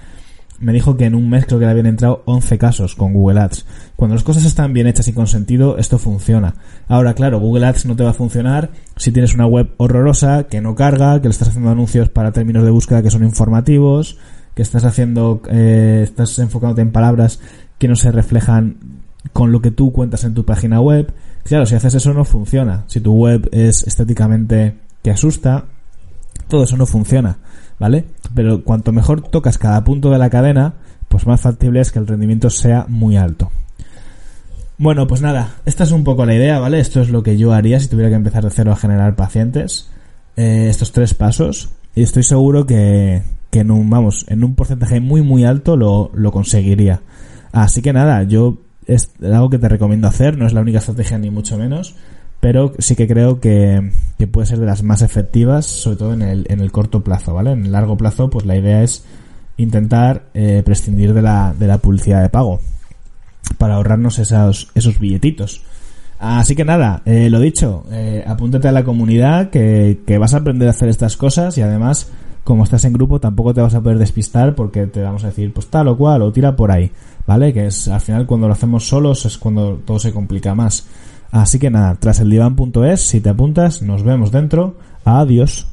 me 0.60 0.74
dijo 0.74 0.96
que 0.96 1.06
en 1.06 1.16
un 1.16 1.30
mes 1.30 1.46
creo 1.46 1.60
que 1.60 1.66
le 1.66 1.72
habían 1.72 1.86
entrado 1.86 2.24
11 2.26 2.58
casos 2.58 2.96
con 2.96 3.14
Google 3.14 3.42
Ads. 3.42 3.66
Cuando 3.96 4.16
las 4.16 4.24
cosas 4.24 4.46
están 4.46 4.74
bien 4.74 4.88
hechas 4.88 5.08
y 5.08 5.14
con 5.14 5.28
sentido, 5.28 5.78
esto 5.78 5.98
funciona. 5.98 6.56
Ahora, 6.88 7.14
claro, 7.14 7.40
Google 7.40 7.66
Ads 7.66 7.86
no 7.86 7.96
te 7.96 8.04
va 8.04 8.12
a 8.12 8.14
funcionar 8.14 8.72
si 8.96 9.12
tienes 9.12 9.34
una 9.34 9.48
web 9.48 9.74
horrorosa, 9.78 10.46
que 10.46 10.62
no 10.62 10.76
carga, 10.76 11.22
que 11.22 11.28
le 11.28 11.32
estás 11.32 11.50
haciendo 11.50 11.70
anuncios 11.70 12.10
para 12.10 12.32
términos 12.32 12.64
de 12.64 12.70
búsqueda 12.70 13.04
que 13.04 13.12
son 13.12 13.24
informativos, 13.24 14.18
que 14.54 14.62
estás 14.62 14.86
haciendo, 14.86 15.42
eh, 15.50 16.02
estás 16.04 16.40
enfocándote 16.40 16.82
en 16.82 16.92
palabras 16.92 17.40
que 17.78 17.88
no 17.88 17.96
se 17.96 18.12
reflejan 18.12 18.78
con 19.34 19.52
lo 19.52 19.62
que 19.62 19.72
tú 19.72 19.92
cuentas 19.92 20.24
en 20.24 20.34
tu 20.34 20.46
página 20.46 20.80
web. 20.80 21.14
Claro, 21.44 21.66
si 21.66 21.76
haces 21.76 21.96
eso 21.96 22.14
no 22.14 22.26
funciona. 22.26 22.86
Si 22.88 23.02
tu 23.02 23.14
web 23.14 23.50
es 23.52 23.84
estéticamente 23.84 24.78
que 25.04 25.12
asusta, 25.12 25.66
todo 26.48 26.64
eso 26.64 26.78
no 26.78 26.86
funciona. 26.86 27.38
¿Vale? 27.80 28.06
Pero 28.34 28.64
cuanto 28.64 28.92
mejor 28.92 29.22
tocas 29.22 29.58
cada 29.58 29.84
punto 29.84 30.12
de 30.12 30.18
la 30.18 30.30
cadena, 30.30 30.76
pues 31.08 31.28
más 31.28 31.42
factible 31.42 31.82
es 31.82 31.92
que 31.92 32.00
el 32.00 32.08
rendimiento 32.08 32.50
sea 32.50 32.86
muy 32.88 33.18
alto. 33.18 33.52
Bueno, 34.78 35.08
pues 35.08 35.22
nada, 35.22 35.56
esta 35.66 35.86
es 35.86 35.92
un 35.92 36.04
poco 36.04 36.26
la 36.26 36.36
idea, 36.36 36.60
¿vale? 36.60 36.80
Esto 36.80 37.02
es 37.02 37.10
lo 37.10 37.24
que 37.24 37.38
yo 37.38 37.54
haría 37.54 37.80
si 37.80 37.88
tuviera 37.88 38.10
que 38.10 38.16
empezar 38.16 38.44
de 38.44 38.50
cero 38.50 38.72
a 38.74 38.76
generar 38.76 39.16
pacientes. 39.16 39.90
Eh, 40.36 40.68
estos 40.70 40.92
tres 40.92 41.14
pasos. 41.14 41.70
Y 41.96 42.04
estoy 42.04 42.24
seguro 42.24 42.66
que, 42.66 43.24
que 43.52 43.60
en 43.60 43.72
un, 43.72 43.90
vamos, 43.90 44.26
en 44.28 44.44
un 44.44 44.56
porcentaje 44.56 45.00
muy 45.00 45.22
muy 45.22 45.46
alto 45.46 45.78
lo, 45.78 46.12
lo 46.14 46.32
conseguiría. 46.32 47.02
Así 47.54 47.82
que 47.82 47.94
nada, 47.94 48.24
yo 48.24 48.58
es 48.86 49.12
algo 49.24 49.50
que 49.50 49.60
te 49.60 49.70
recomiendo 49.70 50.08
hacer, 50.08 50.38
no 50.38 50.46
es 50.46 50.52
la 50.52 50.60
única 50.60 50.80
estrategia 50.80 51.18
ni 51.18 51.30
mucho 51.30 51.58
menos, 51.58 51.96
pero 52.46 52.74
sí 52.78 52.96
que 52.96 53.08
creo 53.08 53.40
que, 53.40 53.90
puede 54.32 54.46
ser 54.46 54.60
de 54.60 54.68
las 54.68 54.84
más 54.84 55.02
efectivas, 55.02 55.66
sobre 55.66 55.98
todo 55.98 56.14
en 56.14 56.22
el, 56.22 56.46
en 56.48 56.60
el 56.60 56.72
corto 56.72 57.04
plazo, 57.04 57.34
¿vale? 57.34 57.54
En 57.54 57.66
el 57.66 57.72
largo 57.72 57.98
plazo, 57.98 58.30
pues 58.30 58.46
la 58.46 58.56
idea 58.56 58.84
es 58.84 59.04
intentar 59.58 60.26
eh, 60.36 60.62
prescindir 60.64 61.16
de 61.16 61.24
la, 61.24 61.56
de 61.58 61.66
la 61.66 61.80
publicidad 61.80 62.22
de 62.22 62.30
pago 62.30 62.60
para 63.58 63.74
ahorrarnos 63.74 64.20
esos, 64.20 64.70
esos 64.76 65.00
billetitos. 65.00 65.64
Así 66.20 66.56
que 66.56 66.64
nada, 66.64 67.02
eh, 67.06 67.32
lo 67.32 67.40
dicho, 67.40 67.84
eh, 67.92 68.24
apúntate 68.28 68.68
a 68.68 68.72
la 68.72 68.84
comunidad 68.84 69.50
que, 69.50 70.02
que 70.06 70.20
vas 70.20 70.36
a 70.36 70.38
aprender 70.38 70.68
a 70.68 70.72
hacer 70.72 70.90
estas 70.90 71.18
cosas 71.18 71.58
y 71.58 71.64
además, 71.64 72.12
como 72.44 72.64
estás 72.64 72.86
en 72.86 72.94
grupo, 72.94 73.20
tampoco 73.20 73.56
te 73.56 73.62
vas 73.62 73.74
a 73.74 73.82
poder 73.82 73.98
despistar 73.98 74.54
porque 74.54 74.86
te 74.86 75.02
vamos 75.02 75.24
a 75.24 75.30
decir, 75.30 75.52
pues 75.52 75.66
tal 75.66 75.88
o 75.88 75.98
cual, 75.98 76.22
o 76.22 76.32
tira 76.32 76.56
por 76.56 76.72
ahí, 76.72 76.92
¿vale? 77.26 77.52
Que 77.54 77.66
es 77.66 77.88
al 77.88 78.02
final 78.02 78.28
cuando 78.28 78.46
lo 78.46 78.54
hacemos 78.54 78.88
solos 78.88 79.26
es 79.26 79.36
cuando 79.40 79.78
todo 79.84 79.98
se 79.98 80.14
complica 80.14 80.54
más. 80.54 80.86
Así 81.32 81.60
que 81.60 81.70
nada, 81.70 81.96
tras 81.96 82.20
el 82.20 82.30
diván.es, 82.30 83.02
si 83.02 83.22
te 83.22 83.30
apuntas, 83.30 83.82
nos 83.82 84.04
vemos 84.04 84.32
dentro. 84.32 84.78
Adiós. 85.04 85.68